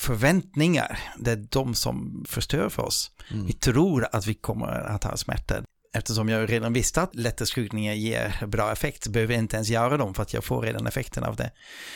Förväntningar, 0.00 0.98
det 1.18 1.30
är 1.30 1.46
de 1.50 1.74
som 1.74 2.24
förstör 2.28 2.68
för 2.68 2.82
oss. 2.82 3.10
Mm. 3.30 3.46
Vi 3.46 3.52
tror 3.52 4.08
att 4.12 4.26
vi 4.26 4.34
kommer 4.34 4.66
att 4.66 5.04
ha 5.04 5.16
smärta. 5.16 5.62
Eftersom 5.94 6.28
jag 6.28 6.50
redan 6.50 6.72
visste 6.72 7.02
att 7.02 7.14
lätta 7.14 7.46
skruvningar 7.46 7.92
ger 7.92 8.46
bra 8.46 8.72
effekt 8.72 9.08
behöver 9.08 9.34
jag 9.34 9.42
inte 9.42 9.56
ens 9.56 9.68
göra 9.68 9.96
dem 9.96 10.14
för 10.14 10.22
att 10.22 10.34
jag 10.34 10.44
får 10.44 10.62
redan 10.62 10.86
effekten 10.86 11.24
av 11.24 11.36
det. 11.36 11.50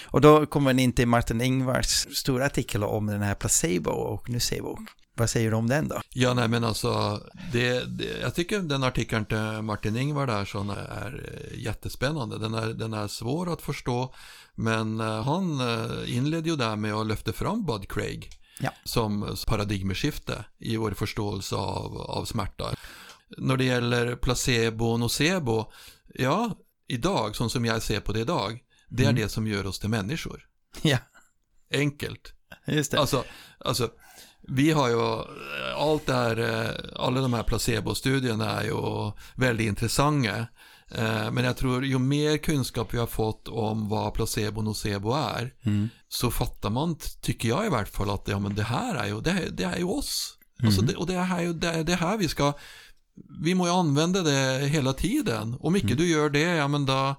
Och 0.04 0.20
då 0.20 0.46
kommer 0.46 0.64
man 0.64 0.78
in 0.78 0.92
till 0.92 1.08
Martin 1.08 1.40
Ingvars 1.40 2.16
stora 2.16 2.46
artikel 2.46 2.84
om 2.84 3.06
den 3.06 3.22
här 3.22 3.34
placebo 3.34 3.90
och 3.90 4.30
nocebo. 4.30 4.78
Vad 5.16 5.30
säger 5.30 5.50
du 5.50 5.56
om 5.56 5.68
den 5.68 5.88
då? 5.88 6.00
Ja, 6.10 6.34
nej 6.34 6.48
men 6.48 6.64
alltså, 6.64 7.20
det, 7.52 7.98
det, 7.98 8.20
jag 8.20 8.34
tycker 8.34 8.58
den 8.58 8.82
artikeln 8.82 9.24
till 9.24 9.62
Martin 9.62 9.96
Ingvar 9.96 10.26
där 10.26 10.44
som 10.44 10.70
är 10.70 11.30
jättespännande. 11.54 12.38
Den 12.38 12.54
är, 12.54 12.66
den 12.66 12.92
är 12.94 13.08
svår 13.08 13.52
att 13.52 13.62
förstå, 13.62 14.14
men 14.54 15.00
eh, 15.00 15.22
han 15.24 15.60
eh, 15.60 16.16
inledde 16.16 16.48
ju 16.50 16.56
där 16.56 16.76
med 16.76 16.94
att 16.94 17.06
lyfta 17.06 17.32
fram 17.32 17.64
Bud 17.66 17.88
Craig 17.90 18.30
Ja. 18.60 18.70
som 18.84 19.36
paradigmskifte 19.46 20.44
i 20.58 20.76
vår 20.76 20.90
förståelse 20.90 21.56
av, 21.56 21.96
av 22.00 22.24
smärta. 22.24 22.74
När 23.38 23.56
det 23.56 23.64
gäller 23.64 24.16
placebo 24.16 24.86
och 24.86 25.00
nocebo, 25.00 25.72
ja, 26.14 26.50
idag, 26.88 27.36
som, 27.36 27.50
som 27.50 27.64
jag 27.64 27.82
ser 27.82 28.00
på 28.00 28.12
det 28.12 28.20
idag, 28.20 28.58
det 28.88 29.02
är 29.04 29.08
Mm. 29.10 29.22
det 29.22 29.28
som 29.28 29.46
gör 29.46 29.66
oss 29.66 29.78
till 29.78 29.88
människor. 29.90 30.46
Ja, 30.82 30.98
Enkelt. 31.70 32.32
just 32.66 32.90
det. 32.90 32.98
Alltså, 33.00 33.24
alltså, 33.58 33.88
vi 34.48 34.70
har 34.70 34.88
ju 34.88 35.00
allt 35.76 36.06
det 36.06 36.14
här, 36.14 36.36
eh, 36.38 37.00
alla 37.04 37.20
de 37.20 37.32
här 37.32 37.42
placebo-studierna 37.42 38.50
är 38.60 38.64
ju 38.64 39.12
väldigt 39.36 39.66
intressanta. 39.66 40.46
Eh, 40.98 41.30
Men 41.30 41.44
jag 41.44 41.56
tror 41.56 41.84
ju 41.84 41.98
mer 41.98 42.36
kunskap 42.36 42.94
vi 42.94 42.98
har 42.98 43.06
fått 43.06 43.48
om 43.48 43.88
vad 43.88 44.14
placebo 44.14 44.58
och 44.58 44.64
nocebo 44.64 45.12
är 45.14 45.54
Mm. 45.64 45.88
så 46.08 46.30
fattar 46.30 46.70
man, 46.70 46.96
tycker 47.20 47.48
jag 47.48 47.66
i 47.66 47.68
vart 47.68 47.88
fall, 47.88 48.10
att 48.10 48.28
ja, 48.28 48.38
men 48.38 48.54
det 48.54 48.62
här 48.62 48.94
är 48.94 49.06
ju, 49.06 49.20
det, 49.20 49.30
är- 49.30 49.50
det 49.50 49.64
är 49.64 49.78
ju 49.78 49.84
oss. 49.84 50.38
Alltså 50.62 50.80
Mm. 50.80 50.92
det, 50.92 50.98
och 50.98 51.06
det 51.06 51.14
är 51.14 51.40
ju 51.40 51.52
det, 51.52 51.82
det 51.82 51.94
här 51.94 52.16
vi 52.16 52.28
ska, 52.28 52.52
vi 53.44 53.54
må 53.54 53.66
ju 53.66 53.72
använda 53.72 54.22
det 54.22 54.66
hela 54.68 54.92
tiden. 54.92 55.56
Om 55.60 55.74
Mm. 55.74 55.82
inte 55.88 55.94
du 56.02 56.08
gör 56.08 56.30
det, 56.30 56.40
ja 56.40 56.68
men 56.68 56.86
då, 56.86 57.14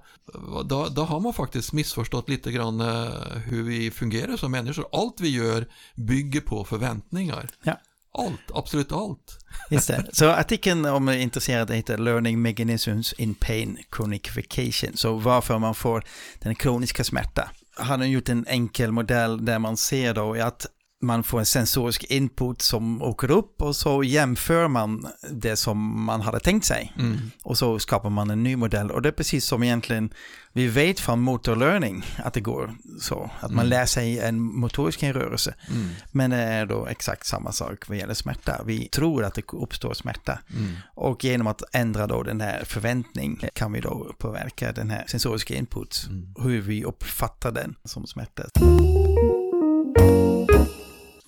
då, 0.65 0.87
då 0.89 1.03
har 1.03 1.19
man 1.19 1.33
faktiskt 1.33 1.73
missförstått 1.73 2.29
lite 2.29 2.51
grann 2.51 2.79
eh, 2.81 3.09
hur 3.45 3.63
vi 3.63 3.91
fungerar 3.91 4.37
som 4.37 4.51
människor. 4.51 4.85
Allt 4.91 5.21
vi 5.21 5.29
gör 5.29 5.67
bygger 5.95 6.41
på 6.41 6.63
förväntningar. 6.63 7.49
Ja. 7.63 7.79
Allt, 8.17 8.51
absolut 8.53 8.91
allt. 8.91 9.39
Just 9.69 9.87
det. 9.87 10.05
Så 10.13 10.29
artikeln 10.29 10.85
om 10.85 11.07
är 11.07 11.17
intresserad 11.17 11.71
heter 11.71 11.97
Learning 11.97 12.41
Mechanisms 12.41 13.13
in 13.13 13.35
Pain 13.35 13.77
Chronification. 13.95 14.97
Så 14.97 15.15
varför 15.15 15.59
man 15.59 15.75
får 15.75 16.03
den 16.39 16.55
kroniska 16.55 17.03
smärta. 17.03 17.49
Han 17.77 17.99
har 17.99 18.07
gjort 18.07 18.29
en 18.29 18.45
enkel 18.47 18.91
modell 18.91 19.45
där 19.45 19.59
man 19.59 19.77
ser 19.77 20.13
då 20.13 20.33
att 20.33 20.65
man 21.05 21.23
får 21.23 21.39
en 21.39 21.45
sensorisk 21.45 22.03
input 22.03 22.61
som 22.61 23.01
åker 23.01 23.31
upp 23.31 23.61
och 23.61 23.75
så 23.75 24.03
jämför 24.03 24.67
man 24.67 25.07
det 25.31 25.55
som 25.55 26.05
man 26.05 26.21
hade 26.21 26.39
tänkt 26.39 26.65
sig. 26.65 26.93
Mm. 26.99 27.17
Och 27.43 27.57
så 27.57 27.79
skapar 27.79 28.09
man 28.09 28.29
en 28.29 28.43
ny 28.43 28.55
modell. 28.55 28.91
Och 28.91 29.01
det 29.01 29.09
är 29.09 29.13
precis 29.13 29.45
som 29.45 29.63
egentligen 29.63 30.09
vi 30.53 30.67
vet 30.67 30.99
från 30.99 31.21
motor 31.21 31.55
learning 31.55 32.05
att 32.23 32.33
det 32.33 32.41
går 32.41 32.75
så. 33.01 33.29
Att 33.39 33.51
man 33.51 33.65
Mm. 33.65 33.69
lär 33.69 33.85
sig 33.85 34.19
en 34.19 34.41
motorisk 34.41 35.03
rörelse. 35.03 35.53
Mm. 35.71 35.89
Men 36.11 36.29
det 36.29 36.37
är 36.37 36.65
då 36.65 36.85
exakt 36.85 37.25
samma 37.25 37.51
sak 37.51 37.87
vad 37.89 37.97
gäller 37.97 38.13
smärta. 38.13 38.61
Vi 38.65 38.87
tror 38.87 39.23
att 39.23 39.33
det 39.33 39.53
uppstår 39.53 39.93
smärta. 39.93 40.39
Mm. 40.57 40.71
Och 40.95 41.23
genom 41.23 41.47
att 41.47 41.61
ändra 41.75 42.07
då 42.07 42.23
den 42.23 42.41
här 42.41 42.63
förväntning 42.65 43.45
kan 43.53 43.71
vi 43.73 43.81
då 43.81 44.13
påverka 44.17 44.71
den 44.71 44.89
här 44.89 45.03
sensoriska 45.07 45.55
input. 45.55 46.05
Mm. 46.09 46.33
Hur 46.39 46.61
vi 46.61 46.83
uppfattar 46.83 47.51
den 47.51 47.75
som 47.83 48.07
smärta. 48.07 48.43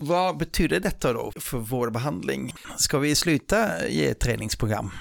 Vad 0.07 0.37
betyder 0.37 0.79
detta 0.79 1.13
då 1.13 1.31
för 1.35 1.57
vår 1.57 1.89
behandling? 1.89 2.53
Ska 2.77 2.99
vi 2.99 3.15
sluta 3.15 3.87
ge 3.87 4.13
träningsprogram? 4.13 4.91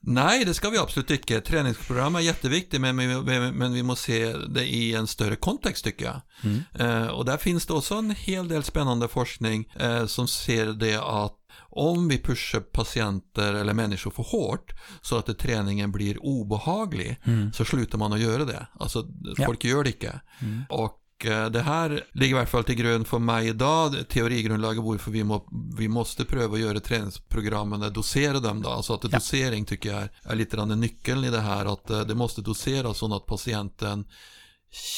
Nej, 0.00 0.44
det 0.44 0.54
ska 0.54 0.70
vi 0.70 0.78
absolut 0.78 1.10
inte. 1.10 1.40
Träningsprogram 1.40 2.16
är 2.16 2.20
jätteviktigt, 2.20 2.80
men, 2.80 2.96
men, 2.96 3.54
men 3.54 3.72
vi 3.72 3.82
måste 3.82 4.04
se 4.04 4.32
det 4.32 4.64
i 4.64 4.94
en 4.94 5.06
större 5.06 5.36
kontext 5.36 5.84
tycker 5.84 6.04
jag. 6.04 6.20
Mm. 6.44 6.62
Eh, 7.02 7.06
och 7.08 7.24
där 7.24 7.36
finns 7.36 7.66
det 7.66 7.72
också 7.72 7.94
en 7.94 8.10
hel 8.10 8.48
del 8.48 8.62
spännande 8.64 9.08
forskning 9.08 9.72
eh, 9.80 10.06
som 10.06 10.28
ser 10.28 10.66
det 10.66 10.96
att 10.96 11.34
om 11.70 12.08
vi 12.08 12.18
pushar 12.18 12.60
patienter 12.60 13.54
eller 13.54 13.74
människor 13.74 14.10
för 14.10 14.22
hårt 14.22 14.72
så 15.02 15.16
att 15.18 15.38
träningen 15.38 15.92
blir 15.92 16.24
obehaglig 16.24 17.20
Mm. 17.24 17.52
så 17.52 17.64
slutar 17.64 17.98
man 17.98 18.12
att 18.12 18.20
göra 18.20 18.44
det. 18.44 18.66
Alltså 18.80 19.06
Ja. 19.36 19.46
folk 19.46 19.64
gör 19.64 19.84
det 19.84 19.90
inte. 19.90 20.20
Mm. 20.40 20.62
Och 20.68 20.97
det 21.24 21.60
här 21.62 22.04
ligger 22.12 22.36
i 22.36 22.38
alla 22.38 22.46
fall 22.46 22.64
till 22.64 22.74
grund 22.74 23.06
för 23.06 23.18
mig 23.18 23.48
idag, 23.48 23.94
teorigrundlaget 24.08 24.82
varför 24.84 25.10
vi, 25.10 25.24
må, 25.24 25.48
vi 25.78 25.88
måste 25.88 26.24
pröva 26.24 26.54
att 26.54 26.60
göra 26.60 26.80
träningsprogrammen, 26.80 27.92
dosera 27.92 28.40
dem 28.40 28.62
då. 28.62 28.68
Alltså 28.70 28.94
att 28.94 29.04
Ja. 29.04 29.08
dosering 29.10 29.64
tycker 29.64 29.88
jag 29.92 30.02
är, 30.02 30.10
är 30.22 30.34
lite 30.34 30.56
grann 30.56 30.80
nyckeln 30.80 31.24
i 31.24 31.30
det 31.30 31.40
här, 31.40 31.72
att 31.72 31.90
eh, 31.90 32.00
det 32.00 32.14
måste 32.14 32.40
doseras 32.42 32.98
så 32.98 33.16
att 33.16 33.26
patienten 33.26 34.04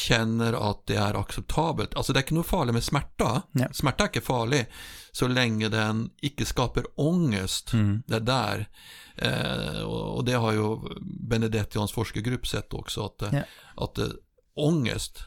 känner 0.06 0.70
att 0.70 0.87
det 0.87 0.96
är 0.96 1.20
acceptabelt. 1.20 1.94
Alltså 1.94 2.12
det 2.12 2.18
är 2.18 2.22
inte 2.22 2.35
något 2.35 2.46
farligt 2.46 2.74
med 2.74 2.85
smärta. 2.85 3.42
Ja. 3.52 3.68
Smärta 3.72 4.04
är 4.04 4.09
inte 4.09 4.20
farlig 4.20 4.66
så 5.12 5.28
länge 5.28 5.68
den 5.68 6.11
icke 6.22 6.44
skapar 6.44 6.85
ångest. 6.94 7.72
Mm. 7.72 8.02
Det 8.06 8.20
där. 8.20 8.68
Eh, 9.16 9.80
och 9.83 10.24
det 10.24 10.33
har 10.33 10.52
ju 10.52 10.76
Benedett 11.28 11.74
Jans 11.74 11.92
forskargrupp 11.92 12.46
sett 12.46 12.72
också. 12.74 13.04
Att, 13.06 13.22
eh, 13.22 13.28
Ja. 13.33 13.42
att 13.85 13.98
eh, 13.98 14.06
ångest 14.56 15.18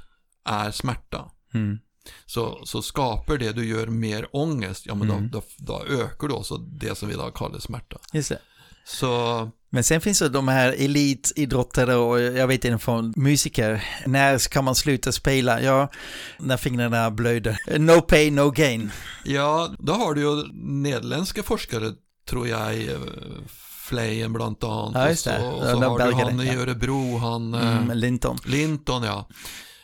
är 0.46 0.72
smärta. 0.72 1.26
Mm. 1.54 1.80
Så, 2.26 2.62
så 2.66 2.82
skapar 2.82 3.38
det 3.38 3.52
du 3.52 3.66
gör 3.66 3.88
mer 3.88 4.28
ångest, 4.32 4.86
ja 4.86 4.96
men 4.96 5.10
Mm. 5.12 5.30
då, 5.30 5.42
då, 5.58 5.76
då 5.80 5.86
ökar 5.94 6.28
då 6.28 6.44
så 6.44 6.58
det 6.58 6.98
som 6.98 7.08
vi 7.08 7.14
idag 7.14 7.34
kallar 7.36 7.60
smärta. 7.60 7.98
Just 8.14 8.30
det. 8.30 8.40
Så 8.86 9.50
Men 9.70 9.84
sen 9.84 10.02
finns 10.02 10.20
det 10.20 10.30
de 10.30 10.48
här 10.48 10.76
elitidrottare 10.78 11.96
och 11.96 12.22
jag 12.22 12.48
vet 12.48 12.66
inte 12.66 12.78
från 12.84 13.14
musiker. 13.18 13.84
När 14.06 14.38
ska 14.38 14.62
man 14.62 14.76
sluta 14.76 15.12
spela? 15.12 15.62
Ja, 15.62 15.92
när 16.40 16.58
fingrarna 16.58 17.12
blöder. 17.12 17.58
No 17.80 18.02
pain, 18.02 18.36
no 18.36 18.52
gain. 18.52 18.92
ja, 19.26 19.70
då 19.80 19.94
har 19.94 20.14
du 20.14 20.22
ju 20.22 20.44
nederländska 20.54 21.44
forskare 21.44 21.92
tror 22.30 22.48
jag, 22.48 22.84
eh, 22.84 23.00
Flejen 23.88 24.34
bland 24.34 24.64
annat. 24.64 24.92
Ja, 24.96 25.10
just 25.10 25.26
det. 25.26 25.38
Och 25.40 25.64
så, 25.64 25.74
och 25.76 25.84
så 25.84 25.90
har 25.90 26.00
du 26.00 26.14
han 26.14 26.42
i. 26.42 26.56
Örebro, 26.56 27.18
han 27.18 27.54
eh, 27.54 27.78
Mm, 27.78 27.98
Linton. 27.98 28.38
Linton 28.46 29.04
ja. 29.04 29.28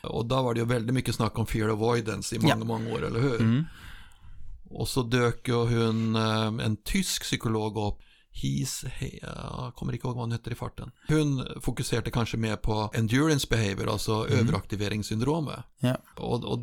Och 0.03 0.25
där 0.25 0.41
var 0.43 0.53
det 0.53 0.59
ju 0.59 0.65
väldigt 0.65 0.93
mycket 0.93 1.15
snack 1.15 1.39
om 1.39 1.45
fear 1.45 1.69
avoidance 1.69 2.35
i 2.35 2.39
många, 2.39 2.55
Ja. 2.59 2.63
många 2.65 2.93
år, 2.93 3.05
eller 3.05 3.19
hur? 3.19 3.39
Mm. 3.41 3.63
Och 4.69 4.87
så 4.87 5.03
dök 5.03 5.47
ju 5.47 5.53
hon, 5.53 6.15
eh, 6.15 6.65
en 6.65 6.77
tysk 6.83 7.21
psykolog 7.23 7.77
upp, 7.77 7.99
His, 8.31 8.83
he, 8.87 9.19
jag 9.21 9.73
kommer 9.75 9.93
inte 9.93 10.07
ihåg 10.07 10.15
vad 10.15 10.23
hon 10.23 10.31
heter 10.31 10.51
i 10.51 10.55
farten. 10.55 10.91
Hon 11.07 11.47
fokuserade 11.61 12.11
kanske 12.11 12.37
mer 12.37 12.55
på 12.55 12.91
endurance 12.93 13.47
behavior, 13.49 13.89
alltså 13.91 14.27
överaktiveringssyndromet. 14.27 15.59
Ja. 15.79 15.97
Och, 16.15 16.43
och 16.45 16.59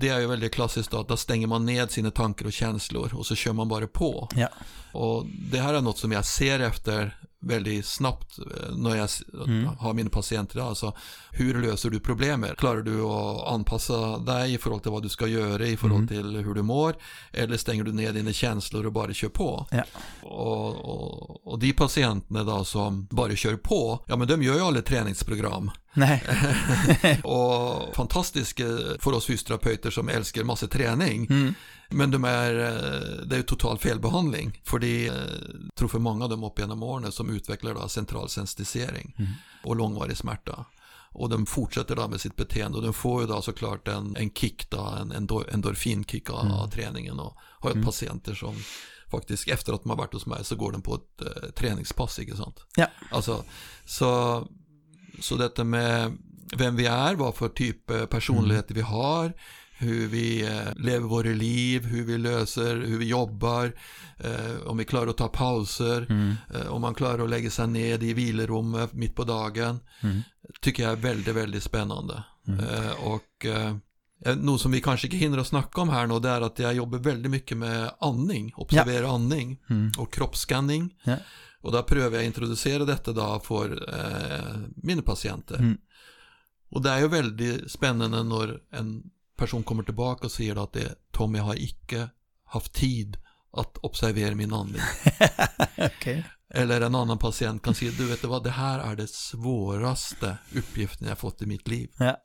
det 0.00 0.08
är 0.08 0.20
ju 0.20 0.26
väldigt 0.26 0.54
klassiskt 0.54 0.90
då, 0.90 1.00
att 1.00 1.08
då 1.08 1.16
stänger 1.16 1.46
man 1.46 1.66
ned 1.66 1.90
sina 1.90 2.10
tankar 2.10 2.46
och 2.46 2.52
känslor 2.52 3.14
och 3.14 3.26
så 3.26 3.34
kör 3.34 3.52
man 3.52 3.68
bara 3.68 3.86
på. 3.86 4.28
Ja. 4.36 4.48
Och 4.92 5.26
det 5.50 5.58
här 5.58 5.74
är 5.74 5.80
något 5.80 5.98
som 5.98 6.12
jag 6.12 6.24
ser 6.24 6.60
efter 6.60 7.16
väldigt 7.40 7.86
snabbt 7.86 8.38
eh, 8.38 8.76
när 8.76 8.96
jag 8.96 9.08
Mm. 9.46 9.64
har 9.78 9.94
mina 9.94 10.10
patienter. 10.10 10.60
Alltså, 10.68 10.96
hur 11.30 11.62
löser 11.62 11.90
du 11.90 12.00
problemet? 12.00 12.56
Klarar 12.56 12.82
du 12.82 13.00
att 13.02 13.52
anpassa 13.52 14.18
dig 14.18 14.54
i 14.54 14.58
förhållande 14.58 14.82
till 14.82 14.92
vad 14.92 15.02
du 15.02 15.08
ska 15.08 15.26
göra, 15.26 15.66
i 15.66 15.76
förhållande 15.76 16.08
till 16.14 16.36
hur 16.36 16.54
du 16.54 16.62
mår? 16.62 16.96
Eller 17.32 17.56
stänger 17.56 17.84
du 17.84 17.92
ner 17.92 18.12
dina 18.12 18.32
känslor 18.32 18.86
och 18.86 18.92
bara 18.92 19.14
kör 19.14 19.28
på? 19.28 19.66
Ja. 19.70 19.82
Och, 20.22 20.76
och, 20.76 21.46
och 21.46 21.58
de 21.58 21.72
patienterna 21.72 22.44
då 22.44 22.64
som 22.64 23.06
bara 23.10 23.36
kör 23.36 23.56
på, 23.56 24.04
ja 24.06 24.16
men 24.16 24.28
de 24.28 24.42
gör 24.42 24.54
ju 24.54 24.60
aldrig 24.60 24.84
träningsprogram. 24.84 25.70
Nej. 25.94 26.22
Och 27.24 27.94
fantastiska 27.96 28.64
för 29.00 29.12
oss 29.12 29.26
fysioterapeuter 29.26 29.90
som 29.90 30.08
älskar 30.08 30.44
massa 30.44 30.66
träning. 30.66 31.26
Mm. 31.30 31.54
Men 31.90 32.10
de 32.10 32.24
är, 32.24 32.54
eh, 32.54 33.26
det 33.26 33.36
är 33.36 33.42
total 33.42 33.78
felbehandling. 33.78 34.60
För 34.64 34.78
det 34.78 35.06
eh, 35.06 35.14
tror 35.76 35.88
för 35.88 35.98
många 35.98 36.24
av 36.24 36.30
dem 36.30 36.44
upp 36.44 36.58
genom 36.58 36.82
åren 36.82 37.12
som 37.12 37.30
utvecklar 37.30 37.74
då 37.74 37.88
central 37.88 38.28
sensitisering 38.28 39.14
Mm. 39.18 39.30
och 39.64 39.76
långvarig 39.76 40.16
smärta. 40.16 40.64
Och 41.12 41.28
de 41.28 41.46
fortsätter 41.46 41.96
då 41.96 42.08
med 42.08 42.20
sitt 42.20 42.36
beteende 42.36 42.78
och 42.78 42.84
de 42.84 42.92
får 42.92 43.20
ju 43.22 43.26
då 43.28 43.42
såklart 43.42 43.88
en, 43.88 44.16
en 44.16 44.30
kick 44.30 44.70
då, 44.70 44.80
en 45.00 45.12
endor, 45.12 45.48
endorfinkick 45.52 46.30
av, 46.30 46.52
av 46.52 46.70
träningen 46.70 47.20
och 47.20 47.36
har 47.40 47.74
ju 47.74 47.84
patienter 47.84 48.34
som 48.34 48.54
faktiskt 49.10 49.48
efter 49.48 49.72
att 49.72 49.82
de 49.82 49.90
har 49.90 49.96
varit 49.96 50.12
hos 50.12 50.26
mig 50.26 50.44
så 50.44 50.56
går 50.56 50.72
de 50.72 50.82
på 50.82 50.94
ett 50.94 51.20
eh, 51.26 51.50
träningspass, 51.50 52.18
inte 52.18 52.36
sant? 52.36 52.64
Ja. 52.76 52.86
Alltså, 53.10 53.44
så, 53.86 54.46
så 55.20 55.36
detta 55.36 55.64
med 55.64 56.18
vem 56.56 56.76
vi 56.76 56.86
är, 56.86 57.14
vad 57.14 57.34
för 57.34 57.48
typ 57.48 57.90
eh, 57.90 58.06
personlighet 58.06 58.70
vi 58.70 58.80
har, 58.80 59.32
hur 59.78 60.06
vi 60.08 60.46
eh, 60.46 60.74
lever 60.76 61.06
våra 61.06 61.28
liv, 61.28 61.84
hur 61.84 62.04
vi 62.04 62.18
löser, 62.18 62.76
hur 62.76 62.98
vi 62.98 63.08
jobbar, 63.08 63.72
eh, 64.18 64.66
om 64.66 64.76
vi 64.76 64.84
klarar 64.84 65.06
att 65.10 65.16
ta 65.16 65.28
pauser, 65.28 66.06
Mm. 66.10 66.34
eh, 66.54 66.66
om 66.66 66.80
man 66.80 66.94
klarar 66.94 67.24
att 67.24 67.30
lägga 67.30 67.50
sig 67.50 67.66
ned 67.68 68.02
i 68.02 68.12
vilerummet 68.14 68.92
mitt 68.92 69.14
på 69.14 69.24
dagen, 69.24 69.80
Mm. 70.00 70.20
tycker 70.60 70.82
jag 70.82 70.92
är 70.92 70.96
väldigt, 70.96 71.34
väldigt 71.34 71.62
spännande. 71.62 72.22
Mm. 72.48 72.64
Och 73.04 73.46
något 74.36 74.60
som 74.60 74.70
vi 74.72 74.80
kanske 74.80 75.06
inte 75.06 75.16
hinner 75.16 75.38
att 75.38 75.46
snacka 75.46 75.80
om 75.80 75.88
här 75.88 76.06
nu, 76.06 76.20
det 76.20 76.28
är 76.28 76.40
att 76.40 76.58
jag 76.58 76.74
jobbar 76.74 76.98
väldigt 76.98 77.30
mycket 77.30 77.56
med 77.56 77.90
andning, 78.00 78.52
observera 78.56 79.08
andning 79.10 79.58
Mm. 79.70 79.92
och 79.98 80.12
kroppsskanning. 80.12 80.94
Ja. 81.04 81.16
Och 81.60 81.72
där 81.72 81.82
prövar 81.82 82.16
jag 82.16 82.24
introducera 82.26 82.84
detta 82.84 83.12
då 83.12 83.40
för 83.44 83.88
eh, 83.94 84.58
mina 84.76 85.02
patienter. 85.02 85.56
Mm. 85.56 85.78
Och 86.70 86.82
det 86.82 86.90
är 86.90 86.98
ju 87.00 87.08
väldigt 87.08 87.70
spännande 87.70 88.22
när 88.22 88.60
en 88.72 89.02
person 89.38 89.62
kommer 89.62 89.82
tillbaka 89.82 90.26
och 90.26 90.32
säger 90.32 90.64
att 90.64 90.72
det 90.72 90.94
Tom, 91.12 91.34
jag 91.34 91.42
har 91.44 91.54
icke 91.62 92.08
haft 92.44 92.72
tid 92.72 93.16
att 93.52 93.78
observera 93.78 94.34
min 94.34 94.52
andning. 94.52 94.82
Okej. 95.78 96.24
Eller 96.54 96.80
en 96.80 96.94
annan 96.94 97.18
patient 97.18 97.62
kan 97.62 97.74
säga, 97.74 97.92
du 97.98 98.06
vet 98.06 98.24
vad, 98.24 98.44
det 98.44 98.50
här 98.50 98.78
är 98.78 98.96
det 98.96 99.10
svåraste 99.10 100.38
uppgiften 100.54 101.08
jag 101.08 101.18
fått 101.18 101.42
i 101.42 101.46
mitt 101.46 101.68
liv. 101.68 101.90
Ja. 101.98 102.16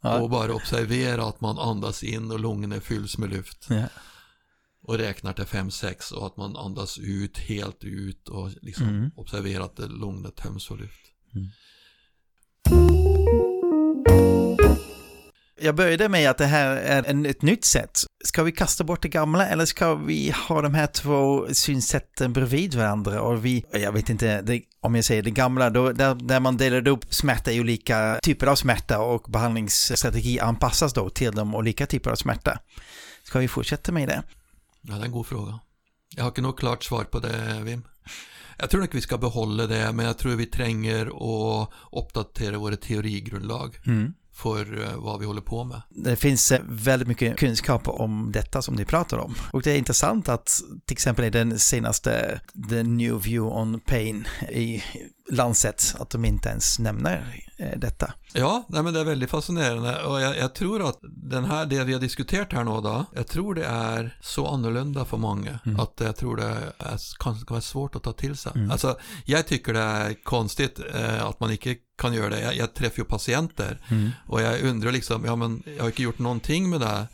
Ja. 0.00 0.20
Och 0.20 0.30
bara 0.30 0.54
observera 0.54 1.26
att 1.26 1.40
man 1.40 1.58
andas 1.58 2.02
in 2.02 2.30
och 2.30 2.40
lungorna 2.40 2.80
fylls 2.80 3.18
med 3.18 3.30
luft. 3.30 3.66
Ja. 3.70 3.84
Och 4.82 4.98
räknar 4.98 5.32
till 5.32 5.44
5-6 5.44 6.12
och 6.12 6.26
att 6.26 6.36
man 6.36 6.56
andas 6.56 6.98
ut 6.98 7.38
helt 7.38 7.84
ut 7.84 8.28
och 8.28 8.50
liksom 8.62 8.88
Mm. 8.88 9.10
observera 9.16 9.64
att 9.64 9.78
lungorna 9.78 10.30
töms 10.30 10.66
för 10.66 10.76
luft. 10.76 11.00
Jag 15.60 15.74
började 15.74 16.08
med 16.08 16.30
att 16.30 16.38
det 16.38 16.46
här 16.46 16.76
är 16.76 17.04
en, 17.06 17.26
ett 17.26 17.42
nytt 17.42 17.64
sätt. 17.64 18.00
Ska 18.24 18.42
vi 18.42 18.52
kasta 18.52 18.84
bort 18.84 19.02
det 19.02 19.08
gamla 19.08 19.46
eller 19.46 19.64
ska 19.64 19.94
vi 19.94 20.34
ha 20.48 20.62
de 20.62 20.74
här 20.74 20.86
två 20.86 21.46
synsätten 21.52 22.32
bredvid 22.32 22.74
varandra? 22.74 23.22
Och 23.22 23.44
vi, 23.44 23.64
jag 23.72 23.92
vet 23.92 24.08
inte, 24.08 24.42
det, 24.42 24.62
om 24.80 24.94
jag 24.94 25.04
säger 25.04 25.22
det 25.22 25.30
gamla, 25.30 25.70
då, 25.70 25.92
där, 25.92 26.14
där 26.14 26.40
man 26.40 26.56
delade 26.56 26.90
upp 26.90 27.14
smärta 27.14 27.52
i 27.52 27.60
olika 27.60 28.20
typer 28.22 28.46
av 28.46 28.56
smärta 28.56 29.00
och 29.00 29.30
behandlingsstrategi 29.30 30.40
anpassas 30.40 30.92
då 30.92 31.10
till 31.10 31.32
de 31.32 31.54
olika 31.54 31.86
typer 31.86 32.10
av 32.10 32.16
smärta. 32.16 32.58
Ska 33.22 33.38
vi 33.38 33.48
fortsätta 33.48 33.92
med 33.92 34.08
det? 34.08 34.22
Ja, 34.82 34.94
det 34.94 35.00
är 35.00 35.04
en 35.04 35.12
god 35.12 35.26
fråga. 35.26 35.58
Jag 36.16 36.24
har 36.24 36.28
inte 36.28 36.40
något 36.40 36.58
klart 36.58 36.84
svar 36.84 37.04
på 37.04 37.18
det, 37.18 37.60
Wim. 37.62 37.82
Jag 38.58 38.70
tror 38.70 38.82
inte 38.82 38.96
vi 38.96 39.02
ska 39.02 39.18
behålla 39.18 39.66
det, 39.66 39.92
men 39.92 40.06
jag 40.06 40.18
tror 40.18 40.36
vi 40.36 40.46
tränger 40.46 41.06
att 41.06 41.70
uppdatera 41.92 42.58
våra 42.58 42.76
teorigrundlag 42.76 43.78
Mm 43.86 44.14
för 44.38 44.82
eh, 44.82 44.96
vad 44.96 45.20
vi 45.20 45.26
håller 45.26 45.40
på 45.40 45.64
med. 45.64 45.82
Det 45.90 46.16
finns 46.16 46.52
eh, 46.52 46.60
väldigt 46.68 47.08
mycket 47.08 47.36
kunskap 47.36 47.88
om 47.88 48.32
detta 48.32 48.62
som 48.62 48.74
ni 48.74 48.84
pratar 48.84 49.18
om. 49.18 49.34
Och 49.52 49.62
det 49.62 49.70
är 49.70 49.78
intressant 49.78 50.28
att 50.28 50.60
till 50.86 50.94
exempel 50.94 51.24
i 51.24 51.30
den 51.30 51.58
senaste 51.58 52.40
The 52.70 52.82
New 52.82 53.22
View 53.22 53.60
on 53.60 53.80
Pain 53.80 54.26
i 54.48 54.82
Lancet 55.30 55.94
att 55.98 56.10
de 56.10 56.24
inte 56.24 56.48
ens 56.48 56.78
nämner 56.78 57.47
detta. 57.76 58.12
Ja, 58.32 58.64
nej, 58.68 58.82
men 58.82 58.94
det 58.94 59.00
är 59.00 59.04
väldigt 59.04 59.30
fascinerande 59.30 60.02
och 60.02 60.20
jag, 60.20 60.36
jag 60.38 60.54
tror 60.54 60.88
att 60.88 60.98
den 61.02 61.44
här, 61.44 61.66
det 61.66 61.84
vi 61.84 61.92
har 61.92 62.00
diskuterat 62.00 62.52
här 62.52 62.64
nu 62.64 62.70
då, 62.70 63.04
jag 63.14 63.26
tror 63.26 63.54
det 63.54 63.64
är 63.64 64.18
så 64.20 64.46
annorlunda 64.46 65.04
för 65.04 65.16
många 65.16 65.58
Mm. 65.66 65.80
att 65.80 65.92
jag 65.96 66.16
tror 66.16 66.36
det 66.36 66.44
är, 66.44 66.72
kan, 67.18 67.34
kan 67.34 67.44
vara 67.48 67.60
svårt 67.60 67.96
att 67.96 68.02
ta 68.02 68.12
till 68.12 68.36
sig. 68.36 68.52
Mm. 68.54 68.70
Alltså, 68.70 68.96
jag 69.24 69.46
tycker 69.46 69.72
det 69.72 69.80
är 69.80 70.24
konstigt 70.24 70.80
eh, 70.94 71.24
att 71.24 71.40
man 71.40 71.50
inte 71.52 71.74
kan 71.98 72.14
göra 72.14 72.28
det. 72.28 72.40
Jag, 72.40 72.56
jag 72.56 72.74
träffar 72.74 72.98
ju 72.98 73.04
patienter 73.04 73.80
och 74.26 74.42
jag 74.42 74.60
undrar 74.62 74.92
liksom, 74.92 75.24
ja 75.24 75.36
men 75.36 75.62
jag 75.76 75.82
har 75.82 75.86
inte 75.88 76.02
gjort 76.02 76.18
någonting 76.18 76.70
med 76.70 76.80
det. 76.80 77.08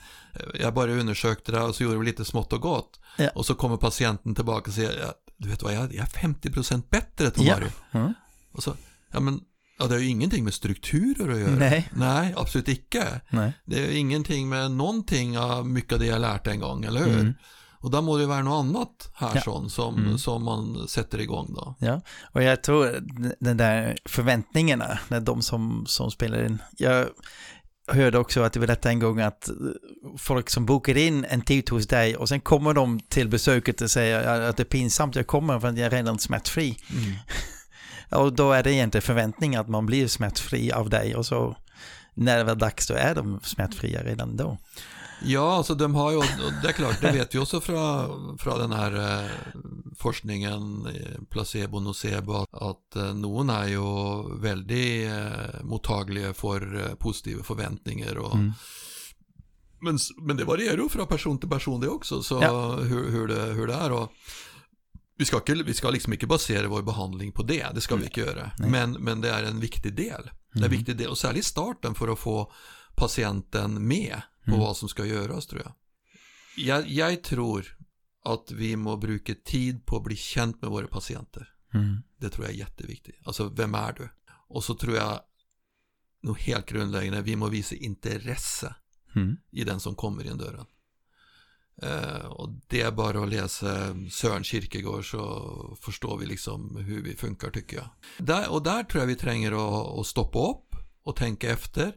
Jag 0.60 0.74
bara 0.74 0.90
undersökte 0.92 1.52
det 1.52 1.60
och 1.60 1.74
så 1.74 1.82
gjorde 1.84 1.98
vi 1.98 2.04
lite 2.06 2.24
smått 2.24 2.52
och 2.52 2.60
gott. 2.60 3.00
Ja. 3.18 3.30
Och 3.34 3.46
så 3.46 3.54
kommer 3.54 3.76
patienten 3.76 4.34
tillbaka 4.34 4.70
och 4.70 4.74
säger, 4.74 5.00
ja, 5.00 5.12
du 5.36 5.48
vet 5.48 5.62
vad, 5.62 5.74
jag, 5.74 5.94
jag 5.94 6.04
är 6.04 6.28
50% 6.28 6.82
bättre 6.90 7.24
Ja. 7.24 7.30
Tomari. 7.30 7.66
Mm. 7.92 8.14
Och 8.52 8.62
så, 8.62 8.74
ja 9.12 9.20
men, 9.20 9.40
ja, 9.78 9.86
det 9.86 9.94
har 9.94 10.00
ju 10.00 10.08
ingenting 10.08 10.44
med 10.44 10.54
strukturer 10.54 11.32
att 11.32 11.38
göra. 11.40 11.50
Nej. 11.50 11.88
Nej, 11.92 12.34
absolut 12.36 12.68
icke. 12.68 13.20
Nej. 13.30 13.52
Det 13.64 13.84
är 13.84 13.96
ingenting 13.96 14.48
med 14.48 14.70
någonting 14.70 15.38
av 15.38 15.66
mycket 15.68 15.92
av 15.92 15.98
det 15.98 16.06
jag 16.06 16.20
lärt 16.20 16.46
en 16.46 16.60
gång, 16.60 16.84
eller 16.84 17.00
hur? 17.04 17.20
Mm. 17.20 17.34
Och 17.78 17.90
då 17.90 18.02
må 18.02 18.16
det 18.18 18.26
vara 18.26 18.42
något 18.42 18.64
annat 18.64 19.10
här 19.14 19.42
Ja. 19.46 19.68
som, 19.68 19.98
Mm. 19.98 20.18
som 20.18 20.44
man 20.44 20.88
sätter 20.88 21.20
igång 21.20 21.54
då. 21.54 21.74
Ja, 21.78 22.00
och 22.32 22.42
jag 22.42 22.62
tror 22.62 22.98
den 23.40 23.56
där 23.56 23.96
förväntningarna, 24.04 24.98
när 25.08 25.20
de 25.20 25.42
som, 25.42 25.84
som 25.86 26.10
spelar 26.10 26.44
in, 26.46 26.62
jag 26.76 27.06
hörde 27.86 28.18
också 28.18 28.42
att 28.42 28.52
det 28.52 28.60
var 28.60 28.66
detta 28.66 28.88
en 28.90 28.98
gång 28.98 29.20
att 29.20 29.50
folk 30.18 30.50
som 30.50 30.66
bokar 30.66 30.96
in 30.96 31.24
en 31.24 31.40
tid 31.42 31.70
hos 31.70 31.86
dig 31.86 32.16
och 32.16 32.28
sen 32.28 32.40
kommer 32.40 32.74
de 32.74 33.00
till 33.00 33.28
besöket 33.28 33.80
och 33.80 33.90
säger 33.90 34.40
att 34.40 34.56
det 34.56 34.62
är 34.62 34.64
pinsamt, 34.64 35.16
jag 35.16 35.26
kommer 35.26 35.60
för 35.60 35.68
att 35.68 35.78
jag 35.78 35.86
är 35.86 35.90
redan 35.90 36.18
smärtfri. 36.18 36.76
Mm. 36.92 37.12
Och 38.10 38.32
då 38.32 38.52
är 38.52 38.62
det 38.62 38.72
egentligen 38.72 39.02
förväntning 39.02 39.56
att 39.56 39.68
man 39.68 39.86
blir 39.86 40.08
smärtfri 40.08 40.72
av 40.72 40.90
dig 40.90 41.16
och 41.16 41.26
så 41.26 41.56
när 42.14 42.38
det 42.38 42.44
var 42.44 42.54
dags 42.54 42.86
då 42.86 42.94
är 42.94 43.14
de 43.14 43.40
smärtfria 43.42 44.02
redan 44.02 44.36
då. 44.36 44.58
Ja, 45.26 45.56
alltså 45.56 45.74
de 45.74 45.94
har 45.94 46.12
ju, 46.12 46.20
det 46.62 46.68
är 46.68 46.72
klart, 46.72 47.00
det 47.00 47.12
vet 47.12 47.34
vi 47.34 47.38
också 47.38 47.60
från, 47.60 48.38
från 48.38 48.58
den 48.58 48.72
här 48.72 49.22
eh, 49.22 49.30
forskningen, 49.98 50.86
eh, 50.86 51.22
placebo, 51.30 51.80
nocebo, 51.80 52.32
att, 52.32 52.54
att 52.62 52.96
eh, 52.96 53.14
någon 53.14 53.50
är 53.50 53.66
ju 53.68 53.80
väldigt 54.40 55.10
mottagliga 55.62 56.34
för 56.34 56.94
positiva 56.98 57.42
förväntningar 57.42 58.14
och 58.18 58.34
Mm. 58.34 58.52
men, 59.80 59.98
men 60.16 60.36
det 60.36 60.44
varierar 60.44 60.76
ju 60.82 60.88
från 60.88 61.06
person 61.06 61.38
till 61.38 61.48
person 61.48 61.80
det 61.80 61.88
också, 61.88 62.22
så 62.22 62.38
Ja. 62.42 62.76
hur, 62.76 63.10
hur, 63.10 63.28
det, 63.28 63.40
hur 63.42 63.66
det 63.66 63.74
är. 63.74 63.92
Och 63.92 64.12
vi, 65.16 65.24
ska, 65.24 65.40
vi 65.66 65.74
ska 65.74 65.90
liksom 65.90 66.12
inte 66.12 66.26
basera 66.26 66.68
vår 66.68 66.82
behandling 66.82 67.32
på 67.32 67.42
det, 67.42 67.66
det 67.74 67.80
ska 67.80 67.96
vi 67.96 68.04
inte 68.04 68.20
göra. 68.20 68.50
Men, 68.58 68.92
men 68.92 69.20
det 69.20 69.30
är 69.30 69.42
en 69.42 69.60
viktig 69.60 69.94
del. 69.96 70.22
Det 70.52 70.58
är 70.58 70.64
en 70.64 70.64
Mm. 70.64 70.70
viktig 70.70 70.96
del, 70.96 71.08
och 71.08 71.18
särskilt 71.18 71.46
starten 71.46 71.94
för 71.94 72.08
att 72.08 72.18
få 72.18 72.52
patienten 72.96 73.86
med 73.88 74.22
på 74.44 74.50
Mm. 74.50 74.60
vad 74.60 74.76
som 74.76 74.88
ska 74.88 75.04
göras 75.06 75.46
tror 75.46 75.62
jag. 75.64 75.72
jag. 76.56 76.88
Jag 76.88 77.22
tror 77.22 77.76
att 78.24 78.50
vi 78.50 78.76
må 78.76 78.96
bruka 78.96 79.34
tid 79.44 79.86
på 79.86 79.96
att 79.96 80.04
bli 80.04 80.16
känt 80.16 80.62
med 80.62 80.70
våra 80.70 80.86
patienter. 80.86 81.48
Mm. 81.74 82.02
Det 82.20 82.28
tror 82.28 82.44
jag 82.46 82.54
är 82.54 82.58
jätteviktigt. 82.58 83.20
Alltså, 83.24 83.48
vem 83.48 83.74
är 83.74 83.92
du? 83.92 84.08
Och 84.48 84.64
så 84.64 84.74
tror 84.74 84.96
jag, 84.96 85.20
nog 86.22 86.38
helt 86.40 86.66
grundläggande, 86.66 87.22
vi 87.22 87.36
må 87.36 87.48
visa 87.48 87.74
intresse 87.74 88.74
Mm. 89.16 89.36
i 89.50 89.64
den 89.64 89.80
som 89.80 89.94
kommer 89.94 90.26
in 90.26 90.38
dörren. 90.38 90.66
Eh, 91.82 92.26
och 92.26 92.48
det 92.66 92.80
är 92.80 92.90
bara 92.90 93.22
att 93.22 93.28
läsa 93.28 93.66
Sören 94.10 94.44
Kierkegaard 94.44 95.10
så 95.10 95.76
förstår 95.80 96.18
vi 96.18 96.26
liksom 96.26 96.76
hur 96.76 97.02
vi 97.02 97.16
funkar 97.16 97.50
tycker 97.50 97.76
jag. 97.76 97.88
Där, 98.18 98.52
och 98.52 98.62
där 98.62 98.84
tror 98.84 99.02
jag 99.02 99.08
vi 99.08 99.16
tränger 99.16 99.52
att, 99.52 99.98
att 99.98 100.06
stoppa 100.06 100.50
upp 100.50 100.76
och 101.04 101.16
tänka 101.16 101.50
efter. 101.50 101.92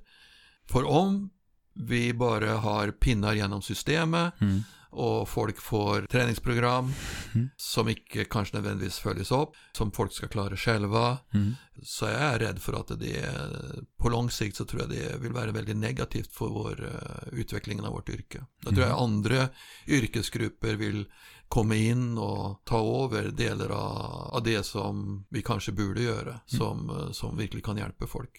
För 0.70 0.84
om 0.84 1.30
vi 1.74 2.14
bara 2.14 2.58
har 2.58 2.92
pinnar 2.92 3.34
genom 3.34 3.62
systemet 3.62 4.34
Mm 4.42 4.64
och 4.90 5.30
folk 5.30 5.62
får 5.62 6.02
träningsprogram 6.02 6.94
Mm. 7.36 7.50
som 7.58 7.90
icke 7.90 8.26
kanske 8.26 8.56
nödvändigtvis 8.58 9.00
följs 9.00 9.32
upp, 9.32 9.50
som 9.78 9.92
folk 9.92 10.14
ska 10.14 10.28
klara 10.28 10.58
själva, 10.58 11.18
Mm. 11.34 11.54
så 11.84 12.06
är 12.06 12.32
jag 12.32 12.42
rädd 12.42 12.60
för 12.62 12.74
att 12.74 13.00
det 13.00 13.18
är, 13.18 13.50
på 13.98 14.10
lång 14.10 14.30
sikt 14.32 14.58
så 14.58 14.66
tror 14.66 14.82
jag 14.82 14.90
det 14.90 15.18
vill 15.22 15.32
vara 15.34 15.52
väldigt 15.52 15.78
negativt 15.78 16.32
för 16.34 16.46
vår 16.46 16.84
uh, 16.84 17.40
utvecklingen 17.40 17.86
av 17.86 17.92
vårt 17.94 18.10
yrke. 18.10 18.46
Jag 18.64 18.76
tror 18.76 18.86
att 18.86 19.02
andra 19.02 19.48
yrkesgrupper 19.88 20.74
vill 20.74 21.06
komma 21.48 21.76
in 21.76 22.18
och 22.18 22.62
ta 22.66 23.04
över 23.06 23.24
delar 23.30 23.70
av, 23.70 24.36
av 24.36 24.44
det 24.44 24.64
som 24.64 25.26
vi 25.30 25.42
kanske 25.42 25.72
borde 25.72 26.02
göra, 26.02 26.40
som, 26.46 26.90
eh, 26.90 27.12
som 27.12 27.38
verkligen 27.38 27.62
kan 27.64 27.78
hjälpa 27.78 28.08
folk. 28.08 28.32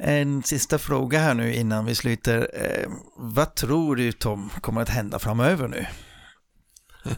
En 0.00 0.42
sista 0.42 0.78
fråga 0.78 1.18
här 1.18 1.34
nu 1.34 1.54
innan 1.54 1.84
vi 1.84 1.94
slutar. 1.94 2.50
Eh, 2.54 2.88
vad 3.16 3.54
tror 3.54 3.96
du 3.96 4.12
Tom 4.12 4.50
kommer 4.60 4.80
att 4.82 4.88
hända 4.88 5.18
framöver 5.18 5.68
nu? 5.68 5.86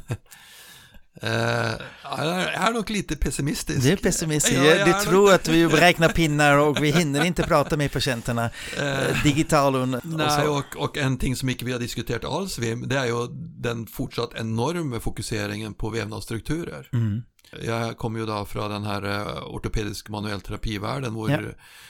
Eh, 1.23 1.73
jag 2.05 2.55
är 2.55 2.73
nog 2.73 2.91
lite 2.91 3.17
pessimistisk. 3.17 3.83
Du 3.83 3.91
är 3.93 3.97
pessimistisk. 3.97 4.57
Ja, 4.59 4.65
jag 4.65 4.89
du 4.89 4.93
tror 4.93 5.25
nog- 5.27 5.31
att 5.31 5.49
vi 5.49 5.67
räknar 5.69 6.09
pinnar 6.09 6.57
och 6.59 6.83
vi 6.85 6.91
hinner 6.91 7.25
inte 7.25 7.43
prata 7.43 7.77
med 7.77 7.93
patienterna 7.93 8.51
eh, 8.79 9.23
digitalt 9.25 9.77
och, 9.77 9.83
och 9.83 10.05
Nej, 10.05 10.49
och, 10.49 10.77
och 10.77 10.99
en 10.99 11.19
ting 11.19 11.37
som 11.37 11.49
inte 11.49 11.65
vi 11.65 11.73
har 11.73 11.79
diskuterat 11.79 12.25
alls, 12.25 12.59
Wim, 12.59 12.89
det 12.89 12.99
är 12.99 13.07
ju 13.07 13.27
den 13.63 13.87
fortsatt 13.87 14.31
enorma 14.35 15.01
fokuseringen 15.01 15.75
på 15.75 15.91
vävnadsstrukturer. 15.91 16.89
Mm. 16.93 17.23
Jag 17.63 17.97
kommer 17.99 18.21
ju 18.21 18.27
då 18.27 18.45
från 18.45 18.71
den 18.71 18.85
här 18.85 19.03
eh, 19.03 19.45
ortopedisk 19.47 20.09
manuell 20.09 20.41
terapivärlden 20.41 21.17
Ja. 21.29 21.41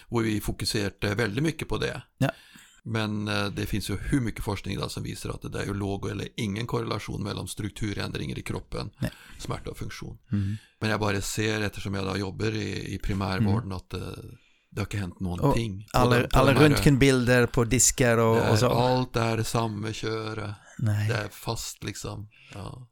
hvor 0.09 0.23
vi 0.23 0.40
fokuserade 0.40 1.14
väldigt 1.14 1.44
mycket 1.44 1.68
på 1.68 1.79
det. 1.79 2.03
Ja. 2.18 2.31
Men 2.83 3.29
eh, 3.29 3.46
det 3.46 3.66
finns 3.66 3.90
ju 3.90 3.96
hur 3.96 4.20
mycket 4.20 4.44
forskning 4.44 4.75
idag 4.75 4.90
som 4.90 5.03
visar 5.03 5.31
att 5.31 5.53
det 5.53 5.61
är 5.61 5.64
ju 5.66 5.75
låg 5.75 6.11
eller 6.11 6.29
ingen 6.37 6.66
korrelation 6.66 7.23
mellan 7.23 7.49
strukturändringar 7.49 8.38
i 8.38 8.42
kroppen, 8.42 8.90
Nej. 8.99 9.11
smärta 9.38 9.70
och 9.70 9.77
funktion. 9.77 10.18
Mm. 10.33 10.57
Men 10.81 10.90
jag 10.90 11.01
bara 11.01 11.20
ser, 11.20 11.61
eftersom 11.61 11.94
jag 11.94 12.05
då 12.05 12.16
jobbar 12.16 12.46
i, 12.46 12.94
i 12.94 12.99
primärvården, 12.99 13.73
att 13.73 13.90
det, 13.90 13.99
det 14.70 14.81
har 14.81 14.87
inte 14.87 14.96
hänt 14.96 15.20
någonting. 15.20 15.87
på 15.92 15.99
Alla, 15.99 16.27
alla 16.33 16.55
röntgenbilder 16.55 17.46
på 17.46 17.64
diskar 17.64 18.18
och, 18.18 18.37
är, 18.37 18.51
och 18.53 18.59
så. 18.59 18.70
Allt 18.70 19.16
är 19.16 19.42
samma 19.42 19.92
köre. 19.92 20.55
Det 20.79 21.14
är 21.14 21.29
fast 21.29 21.85
liksom. 21.85 22.29
Ja. 22.55 22.88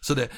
Så 0.00 0.14
det, 0.14 0.28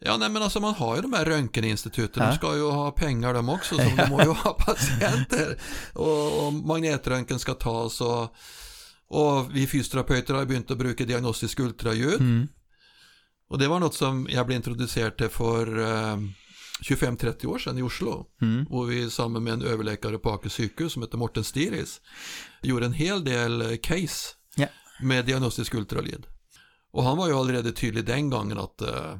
ja 0.00 0.16
nej 0.16 0.28
men 0.30 0.42
alltså 0.42 0.60
man 0.60 0.74
har 0.74 0.96
ju 0.96 1.02
de 1.02 1.12
här 1.12 1.24
röntgeninstituten, 1.24 2.22
Ja. 2.22 2.28
de 2.30 2.36
ska 2.36 2.56
ju 2.56 2.70
ha 2.70 2.90
pengar 2.90 3.34
de 3.34 3.48
också, 3.48 3.76
så 3.76 3.82
de 3.96 4.10
må 4.10 4.22
ju 4.22 4.28
ha 4.28 4.52
patienter. 4.52 5.58
Och, 5.94 6.46
och 6.46 6.52
magnetröntgen 6.52 7.38
ska 7.38 7.54
tas 7.54 8.00
och, 8.00 8.34
och 9.08 9.56
vi 9.56 9.66
fysioterapeuter 9.66 10.34
har 10.34 10.44
börjat 10.44 10.70
att 10.70 10.78
bruka 10.78 11.04
diagnostisk 11.04 11.60
ultraljud. 11.60 12.20
Mm. 12.20 12.48
Och 13.50 13.58
det 13.58 13.68
var 13.68 13.80
något 13.80 13.94
som 13.94 14.26
jag 14.30 14.46
blev 14.46 14.56
introducerad 14.56 15.16
till 15.16 15.28
för 15.28 15.78
eh, 15.78 16.16
25-30 16.82 17.46
år 17.46 17.58
sedan 17.58 17.78
i 17.78 17.82
Oslo. 17.82 18.26
Mm. 18.42 18.66
Och 18.70 18.90
vi 18.90 19.10
samman 19.10 19.44
med 19.44 19.52
en 19.52 19.62
överläkare 19.62 20.18
på 20.18 20.30
Aker 20.30 20.48
sjukhus 20.50 20.92
som 20.92 21.02
heter 21.02 21.18
Morten 21.18 21.44
Stiris 21.44 22.00
gjorde 22.62 22.86
en 22.86 22.92
hel 22.92 23.24
del 23.24 23.60
eh, 23.62 23.76
case 23.82 24.28
Ja. 24.56 24.66
med 25.02 25.24
diagnostisk 25.24 25.74
ultraljud. 25.74 26.26
Och 26.92 27.04
han 27.04 27.16
var 27.16 27.28
ju 27.28 27.34
allerede 27.34 27.72
tydlig 27.72 28.04
den 28.04 28.30
gången 28.30 28.58
att 28.58 28.82
eh, 28.82 29.16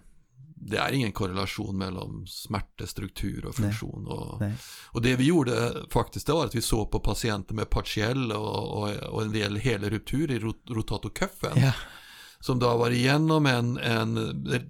det 0.60 0.76
är 0.78 0.92
ingen 0.92 1.12
korrelation 1.12 1.78
mellan 1.78 2.26
smärta, 2.26 2.86
struktur 2.86 3.44
och 3.44 3.60
Nej. 3.60 3.70
funktion. 3.70 4.06
Och, 4.06 4.40
Nej. 4.40 4.54
och 4.86 5.02
det 5.02 5.16
vi 5.16 5.24
gjorde 5.24 5.74
faktiskt 5.90 6.26
det 6.26 6.32
var 6.32 6.44
att 6.44 6.54
vi 6.54 6.62
såg 6.62 6.90
på 6.90 7.00
patienter 7.00 7.54
med 7.54 7.70
partiell 7.70 8.32
och, 8.32 8.82
och, 8.82 8.88
och 8.90 9.22
en 9.22 9.32
del 9.32 9.56
hela 9.56 9.88
ruptur 9.88 10.30
i 10.30 10.38
rot, 10.38 10.62
rotatorköffen. 10.66 11.52
Ja. 11.54 11.72
Som 12.40 12.58
då 12.58 12.68
har 12.68 12.78
varit 12.78 12.96
igenom 12.96 13.46
en, 13.46 13.78
en 13.78 14.18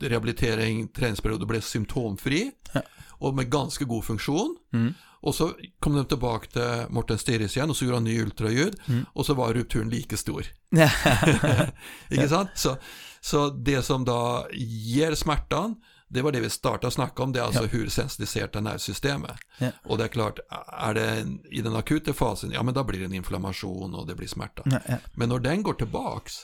rehabilitering, 0.00 0.88
träningsperiod 0.88 1.40
och 1.40 1.46
blev 1.48 1.60
symptomfri. 1.60 2.50
Ja. 2.72 2.82
Och 3.08 3.34
med 3.34 3.50
ganska 3.50 3.84
god 3.84 4.04
funktion. 4.04 4.56
Mm. 4.72 4.94
Och 5.20 5.34
så 5.34 5.52
kom 5.80 5.96
de 5.96 6.04
tillbaka 6.04 6.46
till 6.50 6.92
Morten 6.94 7.18
Stiris 7.18 7.56
igen 7.56 7.70
och 7.70 7.76
så 7.76 7.84
gjorde 7.84 7.96
han 7.96 8.04
ny 8.04 8.22
ultraljud. 8.22 8.76
Mm. 8.88 9.06
Och 9.12 9.26
så 9.26 9.34
var 9.34 9.54
rupturen 9.54 9.88
lika 9.90 10.16
stor. 10.16 10.46
Inte 12.10 12.28
sant? 12.28 12.50
Så, 12.54 12.76
så 13.20 13.50
det 13.50 13.82
som 13.82 14.04
då 14.04 14.46
ger 14.52 15.14
smärtan, 15.14 15.74
det 16.08 16.22
var 16.22 16.32
det 16.32 16.40
vi 16.40 16.50
startade 16.50 16.90
snacka 16.90 17.22
om, 17.22 17.32
det 17.32 17.40
är 17.40 17.44
alltså 17.44 17.62
Ja. 17.62 17.68
hur 17.68 17.88
sensitiserat 17.88 18.52
det 18.52 18.60
nervsystemet. 18.60 19.36
Ja. 19.58 19.70
Och 19.84 19.98
det 19.98 20.04
är 20.04 20.08
klart, 20.08 20.38
är 20.68 20.94
det 20.94 21.10
en, 21.10 21.40
i 21.50 21.60
den 21.60 21.76
akuta 21.76 22.12
fasen, 22.12 22.50
ja 22.50 22.62
men 22.62 22.74
då 22.74 22.84
blir 22.84 22.98
det 22.98 23.04
en 23.04 23.14
inflammation 23.14 23.94
och 23.94 24.06
det 24.06 24.14
blir 24.14 24.28
smärta. 24.28 24.62
Ja, 24.64 24.78
ja. 24.88 24.96
Men 25.14 25.28
när 25.28 25.38
den 25.38 25.62
går 25.62 25.72
tillbaks, 25.74 26.34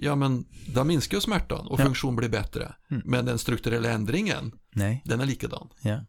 ja 0.00 0.14
men 0.16 0.44
då 0.74 0.84
minskar 0.84 1.16
ju 1.16 1.20
smärtan 1.20 1.66
och 1.66 1.80
Ja. 1.80 1.84
funktion 1.84 2.16
blir 2.16 2.28
bättre. 2.28 2.74
Mm. 2.90 3.02
Men 3.06 3.24
den 3.24 3.38
strukturella 3.38 3.90
ändringen, 3.90 4.52
Nej. 4.74 5.02
den 5.04 5.20
är 5.20 5.26
likadan. 5.26 5.68
Ja. 5.80 6.00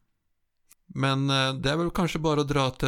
Men 0.95 1.29
eh, 1.29 1.53
det 1.53 1.69
är 1.69 1.75
väl 1.75 1.89
kanske 1.89 2.19
bara 2.19 2.41
att 2.41 2.47
dra 2.47 2.69
till 2.69 2.87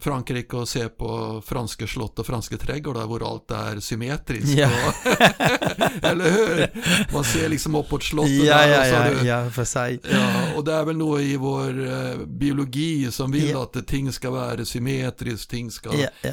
Frankrike 0.00 0.56
och 0.56 0.68
se 0.68 0.88
på 0.88 1.42
franska 1.46 1.86
slott 1.86 2.18
och 2.18 2.26
franska 2.26 2.56
trädgårdar 2.56 3.18
där 3.18 3.26
allt 3.32 3.50
är 3.50 3.80
symmetriskt. 3.80 4.58
Ja. 4.58 4.70
Eller 6.02 6.30
hur? 6.30 6.70
Man 7.12 7.24
ser 7.24 7.48
liksom 7.48 7.74
uppåt 7.74 8.02
slottet 8.02 8.44
Ja, 8.44 8.56
där 8.56 8.68
ja, 8.68 9.00
och 9.08 9.14
ja, 9.14 9.20
du, 9.20 9.26
ja, 9.26 9.50
för 9.50 9.64
sig. 9.64 10.00
Ja, 10.12 10.54
och 10.56 10.64
det 10.64 10.72
är 10.72 10.84
väl 10.84 10.96
nog 10.96 11.20
i 11.20 11.36
vår 11.36 11.86
eh, 11.92 12.16
biologi 12.26 13.12
som 13.12 13.32
vill 13.32 13.50
Ja. 13.50 13.62
att 13.62 13.86
ting 13.86 14.12
ska 14.12 14.30
vara 14.30 14.64
symmetriskt, 14.64 15.50
ting 15.50 15.70
ska 15.70 15.90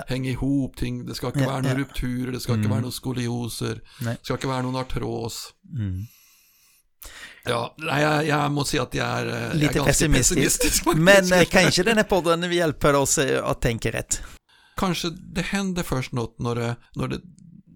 hänga 0.08 0.30
ihop, 0.30 0.76
ting, 0.78 1.06
det 1.06 1.16
ska 1.16 1.28
inte 1.28 1.46
vara 1.46 1.62
några 1.62 1.78
rupturer, 1.78 2.32
det 2.32 2.40
ska 2.40 2.52
inte 2.52 2.60
Mm. 2.60 2.70
vara 2.72 2.80
några 2.82 2.92
skolioser, 2.92 3.82
det 4.00 4.18
ska 4.22 4.34
inte 4.34 4.48
vara 4.48 4.62
någon 4.62 4.76
artros. 4.76 5.54
Mm. 5.80 6.06
Ja, 7.46 7.76
jag, 7.78 8.28
jag 8.28 8.52
måste 8.52 8.72
säga 8.72 8.84
att 8.84 8.94
jag 8.94 9.08
är, 9.08 9.26
eh, 9.26 9.34
jag 9.34 9.52
är 9.52 9.54
Lite 9.56 9.80
pessimistisk. 9.84 10.84
faktiskt. 10.84 10.86
Men 10.98 11.34
eh, 11.34 11.44
kanske 11.46 11.84
den 11.84 11.98
här 11.98 12.04
podden 12.04 12.54
hjälper 12.54 12.96
oss 12.96 13.18
eh, 13.18 13.46
att 13.46 13.62
tänka 13.62 13.92
rätt. 13.92 14.22
Kanske 14.78 15.10
det 15.10 15.42
händer 15.42 15.84
först 15.84 16.12
något 16.12 16.40
när 16.40 16.56
det, 16.56 16.76
när 16.96 17.08
det 17.08 17.20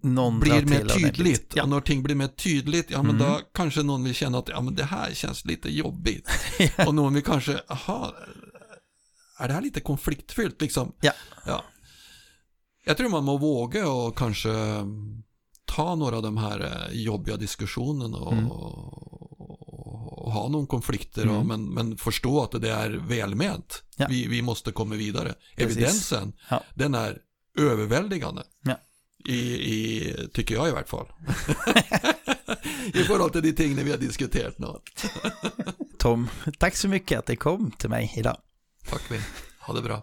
Någon 0.02 0.40
blir 0.40 0.64
mer 0.64 0.84
tydligt. 0.84 1.52
Ja. 1.54 1.62
Och 1.62 1.68
när 1.68 1.80
ting 1.80 2.02
blir 2.02 2.14
mer 2.14 2.28
tydligt, 2.28 2.90
ja 2.90 3.02
men 3.02 3.16
Mm. 3.16 3.28
då 3.28 3.40
kanske 3.54 3.82
någon 3.82 4.04
vill 4.04 4.14
känna 4.14 4.38
att 4.38 4.48
ja, 4.48 4.60
men 4.60 4.74
det 4.74 4.84
här 4.84 5.14
känns 5.14 5.44
lite 5.44 5.70
jobbigt. 5.76 6.28
Och 6.86 6.94
någon 6.94 7.14
vill 7.14 7.24
kanske, 7.24 7.60
aha, 7.68 8.14
är 9.38 9.48
det 9.48 9.54
här 9.54 9.62
lite 9.62 9.80
konfliktfyllt 9.80 10.60
liksom? 10.60 10.92
Ja. 11.00 11.12
ja. 11.46 11.64
Jag 12.84 12.96
tror 12.96 13.08
man 13.08 13.24
må 13.24 13.36
våga 13.38 13.88
och 13.88 14.18
kanske 14.18 14.48
ta 15.64 15.94
några 15.94 16.16
av 16.16 16.22
de 16.22 16.36
här 16.36 16.88
jobbiga 16.92 17.36
diskussionerna 17.36 18.16
och, 18.18 18.32
Mm. 18.32 18.46
Och, 20.28 20.34
ha 20.34 20.48
någon 20.48 20.66
konflikter, 20.66 21.22
Mm. 21.22 21.36
och, 21.36 21.46
men, 21.46 21.64
men 21.74 21.96
förstå 21.96 22.42
att 22.42 22.62
det 22.62 22.70
är 22.70 22.90
välment. 22.90 23.82
Ja. 23.96 24.06
Vi, 24.10 24.26
vi 24.26 24.42
måste 24.42 24.72
komma 24.72 24.94
vidare. 24.94 25.34
Precis. 25.56 25.76
Evidensen, 25.76 26.32
Ja. 26.50 26.62
den 26.74 26.94
är 26.94 27.18
överväldigande. 27.58 28.42
Ja. 28.64 28.78
I, 29.24 29.38
i, 29.74 30.14
tycker 30.32 30.54
jag 30.54 30.68
i 30.68 30.70
vart 30.70 30.88
fall. 30.88 31.06
I 32.94 33.02
förhållande 33.04 33.32
till 33.32 33.42
de 33.42 33.52
ting 33.52 33.84
vi 33.84 33.90
har 33.90 33.98
diskuterat 33.98 34.58
nu. 34.58 34.66
Tom, 35.98 36.28
tack 36.58 36.76
så 36.76 36.88
mycket 36.88 37.18
att 37.18 37.26
du 37.26 37.36
kom 37.36 37.70
till 37.70 37.90
mig 37.90 38.14
idag. 38.16 38.36
Tack 38.90 39.10
Vin. 39.10 39.20
Ha 39.60 39.74
det 39.74 39.82
bra. 39.82 40.02